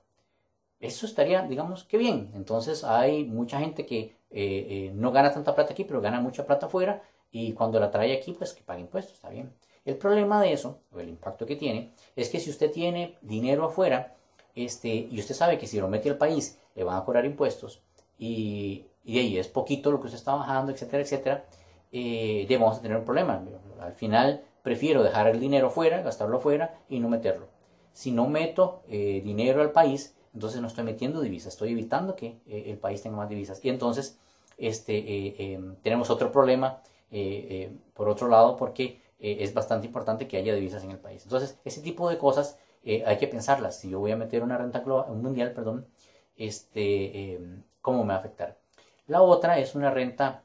Eso 0.79 1.05
estaría, 1.05 1.43
digamos, 1.43 1.83
que 1.83 1.97
bien. 1.97 2.31
Entonces 2.33 2.83
hay 2.83 3.25
mucha 3.25 3.59
gente 3.59 3.85
que 3.85 3.99
eh, 3.99 4.15
eh, 4.31 4.91
no 4.95 5.11
gana 5.11 5.31
tanta 5.31 5.53
plata 5.53 5.73
aquí, 5.73 5.83
pero 5.83 6.01
gana 6.01 6.21
mucha 6.21 6.45
plata 6.45 6.65
afuera 6.67 7.03
y 7.31 7.53
cuando 7.53 7.79
la 7.79 7.91
trae 7.91 8.13
aquí, 8.17 8.33
pues 8.33 8.53
que 8.53 8.63
paga 8.63 8.79
impuestos, 8.79 9.15
está 9.15 9.29
bien. 9.29 9.53
El 9.83 9.97
problema 9.97 10.41
de 10.41 10.53
eso, 10.53 10.79
o 10.91 10.99
el 10.99 11.09
impacto 11.09 11.45
que 11.45 11.55
tiene, 11.55 11.93
es 12.15 12.29
que 12.29 12.39
si 12.39 12.49
usted 12.49 12.71
tiene 12.71 13.17
dinero 13.21 13.65
afuera, 13.65 14.15
este, 14.55 14.89
y 14.89 15.19
usted 15.19 15.35
sabe 15.35 15.57
que 15.57 15.67
si 15.67 15.79
lo 15.79 15.87
mete 15.87 16.09
al 16.09 16.17
país 16.17 16.59
le 16.75 16.83
van 16.83 16.97
a 16.97 17.05
cobrar 17.05 17.25
impuestos, 17.25 17.81
y, 18.17 18.85
ahí 19.05 19.37
es 19.37 19.47
poquito 19.47 19.91
lo 19.91 19.99
que 19.99 20.07
usted 20.07 20.19
está 20.19 20.35
bajando, 20.35 20.71
etcétera, 20.71 21.03
etcétera, 21.03 21.45
eh, 21.91 22.47
vamos 22.59 22.77
a 22.77 22.81
tener 22.81 22.97
un 22.97 23.05
problema. 23.05 23.43
Al 23.79 23.93
final 23.93 24.43
prefiero 24.63 25.03
dejar 25.03 25.27
el 25.27 25.39
dinero 25.39 25.69
fuera, 25.69 26.01
gastarlo 26.01 26.39
fuera 26.39 26.75
y 26.89 26.99
no 26.99 27.09
meterlo. 27.09 27.47
Si 27.93 28.11
no 28.11 28.27
meto 28.27 28.83
eh, 28.87 29.21
dinero 29.23 29.61
al 29.61 29.71
país, 29.71 30.15
entonces 30.33 30.61
no 30.61 30.67
estoy 30.67 30.83
metiendo 30.83 31.21
divisas, 31.21 31.53
estoy 31.53 31.71
evitando 31.71 32.15
que 32.15 32.39
eh, 32.47 32.65
el 32.67 32.77
país 32.77 33.01
tenga 33.01 33.17
más 33.17 33.29
divisas. 33.29 33.63
Y 33.63 33.69
entonces 33.69 34.17
este, 34.57 34.97
eh, 34.97 35.35
em, 35.39 35.75
tenemos 35.77 36.09
otro 36.09 36.31
problema, 36.31 36.81
por 37.93 38.07
otro 38.07 38.29
lado, 38.29 38.55
porque 38.55 39.01
es 39.19 39.53
bastante 39.53 39.85
importante 39.85 40.29
que 40.29 40.37
haya 40.37 40.55
divisas 40.55 40.81
en 40.85 40.91
el 40.91 40.97
país. 40.97 41.23
Entonces, 41.23 41.59
ese 41.65 41.81
tipo 41.81 42.09
de 42.09 42.17
cosas 42.17 42.57
hay 42.85 43.17
que 43.17 43.27
pensarlas. 43.27 43.77
Si 43.77 43.89
yo 43.89 43.99
voy 43.99 44.11
a 44.11 44.15
meter 44.15 44.41
una 44.41 44.57
renta 44.57 44.79
global, 44.79 45.11
un 45.11 45.21
mundial, 45.21 45.51
perdón, 45.51 45.85
este, 46.37 47.33
em, 47.33 47.63
¿cómo 47.81 48.03
me 48.05 48.09
va 48.09 48.15
a 48.15 48.19
afectar? 48.19 48.57
La 49.07 49.21
otra 49.21 49.59
es 49.59 49.75
una 49.75 49.91
renta, 49.91 50.43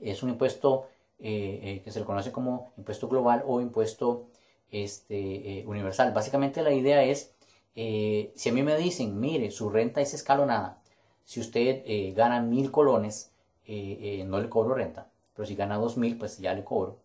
es 0.00 0.22
un 0.24 0.30
impuesto 0.30 0.88
eh, 1.20 1.60
eh, 1.62 1.82
que 1.82 1.92
se 1.92 2.00
le 2.00 2.04
conoce 2.04 2.32
como 2.32 2.72
impuesto 2.76 3.08
global 3.08 3.44
o 3.46 3.60
impuesto 3.60 4.26
este, 4.70 5.60
eh, 5.60 5.66
universal. 5.66 6.12
Básicamente 6.12 6.62
la 6.62 6.72
idea 6.72 7.04
es, 7.04 7.34
si 7.74 8.48
a 8.48 8.52
mí 8.52 8.62
me 8.62 8.76
dicen, 8.76 9.18
mire, 9.18 9.50
su 9.50 9.70
renta 9.70 10.00
es 10.00 10.14
escalonada, 10.14 10.82
si 11.24 11.40
usted 11.40 12.14
gana 12.14 12.40
mil 12.40 12.70
colones, 12.70 13.32
no 13.66 14.38
le 14.40 14.48
cobro 14.48 14.74
renta, 14.74 15.10
pero 15.34 15.46
si 15.46 15.56
gana 15.56 15.76
dos 15.78 15.96
mil, 15.96 16.16
pues 16.16 16.38
ya 16.38 16.54
le 16.54 16.62
cobro. 16.62 17.00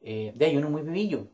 de 0.00 0.34
ahí 0.40 0.56
uno 0.56 0.70
muy 0.70 0.82
vivillo, 0.82 1.28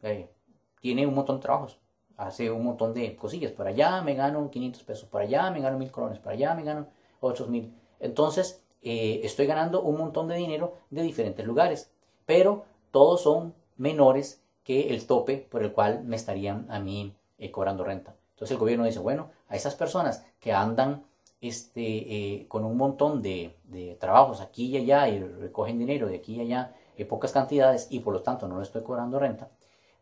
tiene 0.81 1.07
un 1.07 1.15
montón 1.15 1.37
de 1.37 1.43
trabajos, 1.43 1.79
hace 2.19 2.51
un 2.51 2.65
montón 2.65 2.93
de 2.93 3.17
cosillas. 3.17 3.53
Por 3.53 3.67
allá 3.67 4.03
me 4.03 4.15
gano 4.15 4.51
500 4.51 4.83
pesos, 4.83 5.09
por 5.09 5.23
allá 5.23 5.51
me 5.51 5.61
gano 5.61 5.79
mil 5.79 5.91
colones, 5.91 6.19
por 6.19 6.33
allá 6.33 6.55
me 6.55 6.63
gano 6.63 6.89
otros 7.21 7.49
mil. 7.49 7.73
Entonces, 8.01 8.63
estoy 8.83 9.47
ganando 9.47 9.83
un 9.83 9.97
montón 9.97 10.29
de 10.29 10.37
dinero 10.37 10.75
de 10.91 11.03
diferentes 11.03 11.47
lugares 11.47 11.94
pero 12.27 12.65
todos 12.91 13.23
son 13.23 13.55
menores 13.77 14.43
que 14.63 14.95
el 14.95 15.07
tope 15.07 15.47
por 15.51 15.63
el 15.63 15.73
cual 15.73 16.05
me 16.05 16.17
estarían 16.17 16.67
a 16.71 16.81
mí 16.81 17.15
eh, 17.39 17.51
cobrando 17.51 17.85
renta. 17.85 18.15
Entonces 18.33 18.53
el 18.53 18.59
gobierno 18.59 18.85
dice, 18.85 18.99
bueno, 18.99 19.31
a 19.49 19.57
esas 19.57 19.75
personas 19.75 20.25
que 20.41 20.53
andan 20.53 21.05
este, 21.41 21.83
eh, 21.83 22.49
con 22.49 22.65
un 22.65 22.77
montón 22.77 23.21
de, 23.21 23.55
trabajos 24.01 24.41
aquí 24.41 24.67
y 24.67 24.79
allá 24.79 25.09
y 25.09 25.23
recogen 25.23 25.79
dinero 25.79 26.07
de 26.09 26.17
aquí 26.17 26.37
y 26.37 26.41
allá 26.41 26.75
en 26.97 27.07
pocas 27.07 27.33
cantidades 27.33 27.89
y 27.91 28.01
por 28.01 28.15
lo 28.15 28.23
tanto 28.23 28.49
no 28.49 28.57
le 28.57 28.63
estoy 28.63 28.83
cobrando 28.83 29.19
renta, 29.19 29.51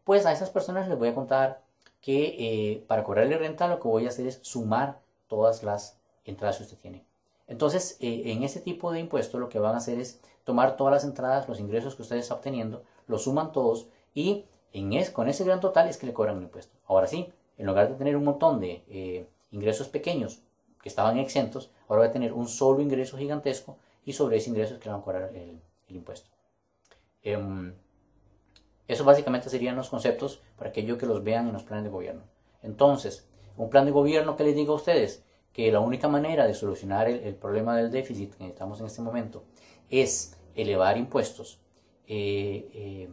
pues 0.05 0.27
a 0.27 0.33
esas 0.33 0.51
personas 0.51 0.89
les 0.89 0.99
voy 0.99 1.09
a 1.09 1.15
contar 1.15 1.63
que 2.01 2.37
eh, 2.39 2.85
para 2.87 3.03
cobrarle 3.03 3.39
renta 3.39 3.69
lo 3.69 3.81
que 3.81 3.89
voy 3.89 4.07
a 4.07 4.11
hacer 4.11 4.27
es 4.27 4.41
sumar 4.43 5.01
todas 5.27 5.63
las 5.63 5.99
entradas 6.25 6.59
que 6.59 6.65
usted 6.65 6.79
tiene. 6.79 7.05
Entonces, 7.47 7.97
en 8.01 8.43
ese 8.43 8.61
tipo 8.61 8.93
de 8.93 9.01
impuestos 9.01 9.41
lo 9.41 9.49
que 9.49 9.59
van 9.59 9.75
a 9.75 9.79
hacer 9.79 9.99
es 9.99 10.21
tomar 10.45 10.77
todas 10.77 10.93
las 10.93 11.05
entradas, 11.05 11.49
los 11.49 11.61
ingresos 11.61 11.95
que 11.95 12.03
ustedes 12.03 12.23
están 12.23 12.39
obteniendo, 12.39 12.83
los 13.07 13.25
suman 13.25 13.53
todos 13.53 13.89
y 14.15 14.47
en 14.73 14.93
es, 14.93 15.11
con 15.11 15.29
ese 15.29 15.45
gran 15.45 15.61
total 15.61 15.89
es 15.89 15.99
que 15.99 16.07
le 16.07 16.13
cobran 16.13 16.37
un 16.37 16.45
impuesto. 16.45 16.77
Ahora 16.87 17.07
sí, 17.07 17.33
en 17.59 17.67
lugar 17.67 17.89
de 17.89 17.95
tener 17.95 18.17
un 18.17 18.25
montón 18.25 18.61
de 18.61 18.83
eh, 18.89 19.29
ingresos 19.51 19.89
pequeños 19.89 20.41
que 20.83 20.89
estaban 20.89 21.19
exentos, 21.19 21.71
ahora 21.89 22.03
va 22.03 22.09
a 22.09 22.13
tener 22.13 22.33
un 22.33 22.49
solo 22.49 22.81
ingreso 22.81 23.19
gigantesco 23.19 23.77
y 24.05 24.15
sobre 24.15 24.39
ese 24.39 24.51
ingreso 24.51 24.75
es 24.75 24.81
que 24.81 24.87
le 24.87 24.93
van 24.93 25.01
a 25.01 25.05
cobrar 25.05 25.31
el, 25.35 25.61
impuesto. 25.89 26.31
Eh, 27.23 27.39
eso 28.89 29.05
básicamente 29.05 29.51
serían 29.51 29.77
los 29.77 29.91
conceptos 29.91 30.41
para 30.57 30.71
aquellos 30.71 30.99
que 30.99 31.07
los 31.07 31.23
vean 31.23 31.47
en 31.47 31.53
los 31.53 31.63
planes 31.65 31.85
de 31.85 31.91
gobierno. 31.91 32.23
Entonces, 32.63 33.27
un 33.57 33.69
plan 33.69 33.85
de 33.85 33.91
gobierno 33.91 34.37
que 34.37 34.45
les 34.45 34.57
diga 34.57 34.73
a 34.73 34.77
ustedes 34.77 35.23
que 35.53 35.71
la 35.71 35.81
única 35.81 36.09
manera 36.09 36.47
de 36.47 36.55
solucionar 36.55 37.09
el, 37.09 37.21
el 37.21 37.35
problema 37.35 37.77
del 37.77 37.91
déficit 37.91 38.35
que 38.35 38.47
estamos 38.47 38.81
en 38.81 38.87
este 38.87 39.03
momento 39.03 39.45
es 39.91 40.37
elevar 40.55 40.97
impuestos, 40.97 41.59
eh, 42.07 42.69
eh, 42.75 43.09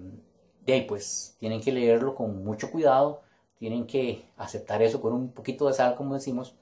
de 0.66 0.74
ahí 0.74 0.82
pues 0.82 1.36
tienen 1.40 1.62
que 1.62 1.72
leerlo 1.72 2.16
con 2.16 2.44
mucho 2.44 2.72
cuidado, 2.72 3.22
tienen 3.58 3.86
que 3.86 4.26
aceptar 4.38 4.82
eso 4.82 5.02
con 5.02 5.14
un 5.14 5.32
poquito 5.32 5.68
de 5.68 5.74
sal, 5.74 5.96
como 5.96 6.16
decimos, 6.16 6.56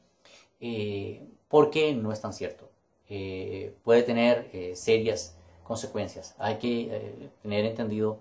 eh, 0.59 1.27
porque 1.47 1.93
no 1.93 2.11
es 2.11 2.21
tan 2.21 2.33
cierto. 2.33 2.69
puede 3.83 4.03
tener 4.03 4.49
serias 4.75 5.37
consecuencias. 5.63 6.35
Hay 6.37 6.57
que 6.57 7.29
tener 7.41 7.65
entendido 7.65 8.19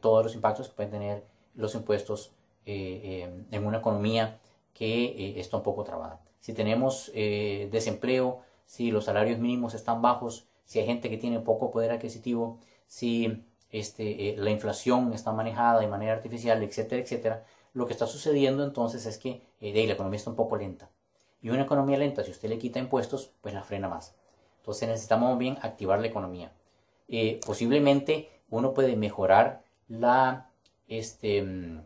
todos 0.00 0.24
los 0.24 0.34
impactos 0.34 0.68
que 0.68 0.74
pueden 0.76 0.92
tener 0.92 1.24
los 1.54 1.74
impuestos 1.74 2.32
en 2.64 3.66
una 3.66 3.78
economía 3.78 4.38
que 4.74 5.38
está 5.40 5.56
un 5.56 5.62
poco 5.64 5.82
trabada. 5.84 6.20
Si 6.40 6.52
tenemos 6.52 7.12
desempleo, 7.14 8.40
si 8.66 8.90
los 8.90 9.04
salarios 9.04 9.38
mínimos 9.38 9.74
están 9.74 10.00
bajos, 10.00 10.46
si 10.64 10.78
hay 10.78 10.86
gente 10.86 11.10
que 11.10 11.18
tiene 11.18 11.40
poco 11.40 11.70
poder 11.70 11.90
adquisitivo, 11.90 12.58
si 12.86 13.44
este, 13.70 14.30
eh, 14.30 14.36
la 14.36 14.50
inflación 14.50 15.12
está 15.12 15.32
manejada 15.32 15.80
de 15.80 15.86
manera 15.86 16.12
artificial, 16.12 16.62
etcétera, 16.62 17.02
etcétera, 17.02 17.44
lo 17.72 17.86
que 17.86 17.92
está 17.92 18.06
sucediendo 18.06 18.64
entonces 18.64 19.06
es 19.06 19.18
que 19.18 19.42
eh, 19.60 19.86
la 19.86 19.92
economía 19.92 20.18
está 20.18 20.30
un 20.30 20.36
poco 20.36 20.56
lenta. 20.56 20.90
Y 21.40 21.50
una 21.50 21.62
economía 21.62 21.96
lenta, 21.98 22.22
si 22.22 22.30
usted 22.30 22.48
le 22.48 22.58
quita 22.58 22.78
impuestos, 22.78 23.32
pues 23.40 23.54
la 23.54 23.62
frena 23.62 23.88
más. 23.88 24.14
Entonces 24.58 24.88
necesitamos 24.88 25.38
bien 25.38 25.58
activar 25.62 26.00
la 26.00 26.08
economía. 26.08 26.52
Eh, 27.08 27.40
posiblemente 27.44 28.28
uno 28.50 28.74
puede 28.74 28.96
mejorar 28.96 29.62
la 29.88 30.50
este, 30.88 31.42
mm, 31.42 31.82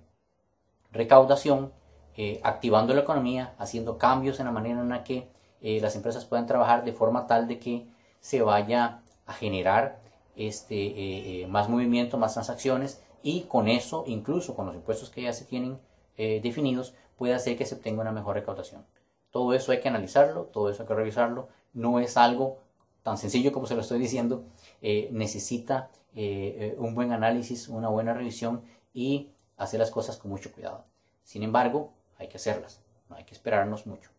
recaudación 0.92 1.72
eh, 2.16 2.40
activando 2.42 2.94
la 2.94 3.02
economía, 3.02 3.54
haciendo 3.58 3.98
cambios 3.98 4.40
en 4.40 4.46
la 4.46 4.52
manera 4.52 4.80
en 4.80 4.88
la 4.88 5.04
que 5.04 5.28
eh, 5.60 5.80
las 5.80 5.96
empresas 5.96 6.24
puedan 6.24 6.46
trabajar 6.46 6.84
de 6.84 6.92
forma 6.92 7.26
tal 7.26 7.48
de 7.48 7.58
que 7.58 7.86
se 8.20 8.42
vaya 8.42 9.02
a 9.26 9.32
generar 9.32 10.00
este, 10.36 11.46
más 11.48 11.68
movimiento, 11.68 12.18
más 12.18 12.34
transacciones 12.34 13.02
y 13.22 13.42
con 13.42 13.68
eso, 13.68 14.04
incluso 14.06 14.54
con 14.54 14.66
los 14.66 14.74
impuestos 14.74 15.10
que 15.10 15.22
ya 15.22 15.32
se 15.32 15.44
tienen 15.44 15.78
definidos, 16.16 16.94
puede 17.16 17.34
hacer 17.34 17.56
que 17.56 17.66
se 17.66 17.76
obtenga 17.76 18.02
una 18.02 18.12
mejor 18.12 18.34
recaudación. 18.34 18.84
Todo 19.30 19.52
eso 19.52 19.72
hay 19.72 19.80
que 19.80 19.88
analizarlo, 19.88 20.44
todo 20.44 20.70
eso 20.70 20.82
hay 20.82 20.88
que 20.88 20.94
revisarlo. 20.94 21.48
No 21.72 21.98
es 21.98 22.16
algo 22.16 22.58
tan 23.02 23.18
sencillo 23.18 23.52
como 23.52 23.66
se 23.66 23.74
lo 23.74 23.80
estoy 23.80 23.98
diciendo. 23.98 24.44
Eh, 24.80 25.08
necesita 25.12 25.90
eh, 26.14 26.56
eh, 26.58 26.76
un 26.78 26.94
buen 26.94 27.12
análisis, 27.12 27.68
una 27.68 27.88
buena 27.88 28.14
revisión 28.14 28.62
y 28.92 29.30
hacer 29.56 29.80
las 29.80 29.90
cosas 29.90 30.16
con 30.16 30.30
mucho 30.30 30.52
cuidado. 30.52 30.84
Sin 31.22 31.42
embargo, 31.42 31.92
hay 32.18 32.28
que 32.28 32.36
hacerlas, 32.36 32.80
no 33.08 33.16
hay 33.16 33.24
que 33.24 33.34
esperarnos 33.34 33.86
mucho. 33.86 34.10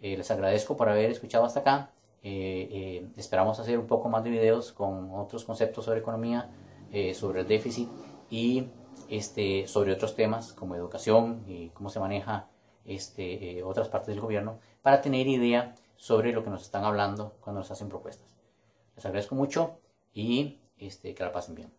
les 0.00 0.30
agradezco 0.30 0.76
por 0.76 0.88
haber 0.88 1.10
escuchado 1.10 1.44
hasta 1.44 1.60
acá. 1.60 1.90
esperamos 2.22 3.58
hacer 3.60 3.78
un 3.78 3.86
poco 3.86 4.08
más 4.08 4.24
de 4.24 4.30
videos 4.30 4.72
con 4.72 5.10
otros 5.12 5.44
conceptos 5.44 5.84
sobre 5.84 6.00
economía, 6.00 6.50
sobre 7.14 7.40
el 7.40 7.48
déficit 7.48 7.88
y 8.30 8.68
este, 9.08 9.66
sobre 9.66 9.92
otros 9.92 10.14
temas 10.14 10.52
como 10.52 10.74
educación 10.74 11.42
y 11.46 11.70
cómo 11.70 11.88
se 11.90 12.00
maneja 12.00 12.48
este, 12.84 13.58
eh, 13.58 13.62
otras 13.62 13.88
partes 13.88 14.08
del 14.08 14.20
gobierno 14.20 14.60
para 14.82 15.00
tener 15.00 15.26
idea 15.26 15.74
sobre 15.96 16.32
lo 16.32 16.44
que 16.44 16.50
nos 16.50 16.62
están 16.62 16.84
hablando 16.84 17.36
cuando 17.40 17.60
nos 17.60 17.70
hacen 17.70 17.88
propuestas. 17.88 18.36
Les 18.96 19.04
agradezco 19.04 19.34
mucho 19.34 19.78
y 20.12 20.60
este, 20.78 21.14
que 21.14 21.24
la 21.24 21.32
pasen 21.32 21.54
bien. 21.54 21.77